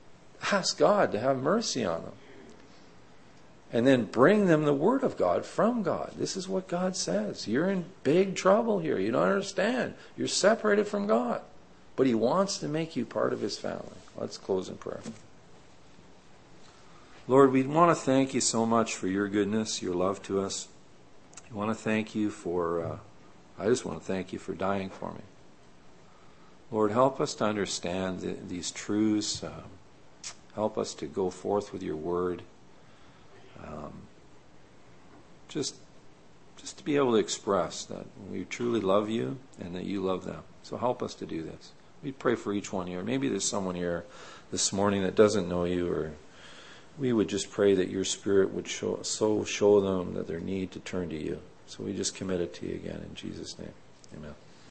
[0.52, 2.12] Ask God to have mercy on them.
[3.72, 6.12] And then bring them the Word of God from God.
[6.16, 7.48] This is what God says.
[7.48, 8.98] You're in big trouble here.
[8.98, 9.94] You don't understand.
[10.16, 11.42] You're separated from God.
[11.96, 13.96] But He wants to make you part of His family.
[14.16, 15.00] Let's close in prayer.
[17.28, 20.68] Lord, we want to thank you so much for your goodness, your love to us.
[21.50, 22.98] We want to thank you for, uh,
[23.58, 25.22] I just want to thank you for dying for me.
[26.70, 29.42] Lord, help us to understand the, these truths.
[29.42, 29.64] Um,
[30.56, 32.42] help us to go forth with your word.
[33.64, 33.92] Um,
[35.48, 35.76] just,
[36.56, 40.24] just to be able to express that we truly love you and that you love
[40.24, 40.42] them.
[40.62, 41.72] So help us to do this.
[42.02, 43.02] We pray for each one here.
[43.02, 44.04] Maybe there's someone here
[44.50, 46.12] this morning that doesn't know you, or
[46.98, 50.72] we would just pray that your Spirit would show, so show them that their need
[50.72, 51.40] to turn to you.
[51.66, 53.74] So we just commit it to you again in Jesus' name.
[54.16, 54.34] Amen.